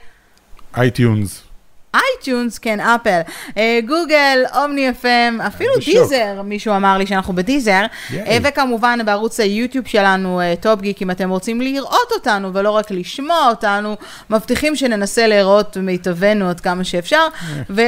iTunes. 0.79 1.48
iTunes, 1.95 2.59
כן, 2.59 2.81
אפל, 2.81 3.21
אה, 3.59 3.79
גוגל, 3.87 4.43
Omny 4.57 4.91
FM, 5.03 5.07
אפילו. 5.47 5.71
Deezer, 5.85 6.43
מישהו 6.45 6.77
אמר 6.77 6.99
לי 6.99 7.07
שאנחנו 7.07 7.35
ב 7.35 7.41
Deezer, 7.41 7.83
ייי. 8.11 8.23
אה, 8.27 8.39
וכמובן 8.43 8.99
בערוץ 9.07 9.41
היוטיוב 9.41 9.87
שלנו, 9.87 10.41
טופ 10.61 10.81
גיק, 10.81 11.03
אם 11.03 11.11
אתם 11.11 11.31
רוצים 11.31 11.61
לראות 11.61 12.13
אותנו 12.15 12.55
ולא 12.55 12.71
רק 12.71 12.91
לשמוע 12.91 13.47
אותנו, 13.49 13.97
מבטיחים 14.31 14.77
שננסה 14.77 15.27
להיראות 15.27 15.77
במיטבנו 15.77 16.49
עד 16.51 16.61
כמה 16.61 16.85
שאפשר, 16.85 17.27
ו... 17.71 17.83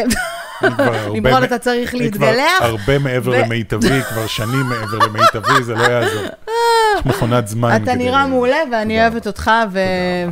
אני 0.63 0.75
כבר 0.75 0.85
הרבה 0.95 1.21
נמרוד, 1.21 1.41
מ- 1.41 1.45
אתה 1.45 1.59
צריך 1.59 1.95
אני 1.95 2.11
כבר 2.11 2.27
להתגלח. 2.27 2.45
הרבה 2.61 2.99
מעבר 2.99 3.33
למיטבי, 3.33 4.03
כבר 4.11 4.27
שנים 4.27 4.61
מעבר 4.69 4.99
למיטבי, 4.99 5.63
זה 5.63 5.75
לא 5.75 5.83
יעזור. 5.83 6.23
יש 6.25 7.07
מכונת 7.07 7.49
זמן. 7.49 7.83
אתה 7.83 7.95
נראה 7.95 8.27
מעולה, 8.27 8.57
ואני 8.73 9.01
אוהבת 9.01 9.27
אותך. 9.27 9.51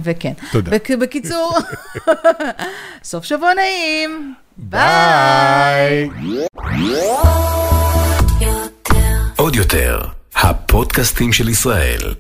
וכן. 0.03 0.33
תודה. 0.53 0.71
בק- 0.71 0.91
בקיצור, 0.91 1.59
סוף 3.05 3.25
שבוע 3.25 3.51
נעים. 3.59 4.35
ביי. 4.57 6.11
עוד 9.37 9.57
יותר, 9.57 10.01
הפודקאסטים 10.37 11.33
של 11.33 11.49
ישראל. 11.49 12.15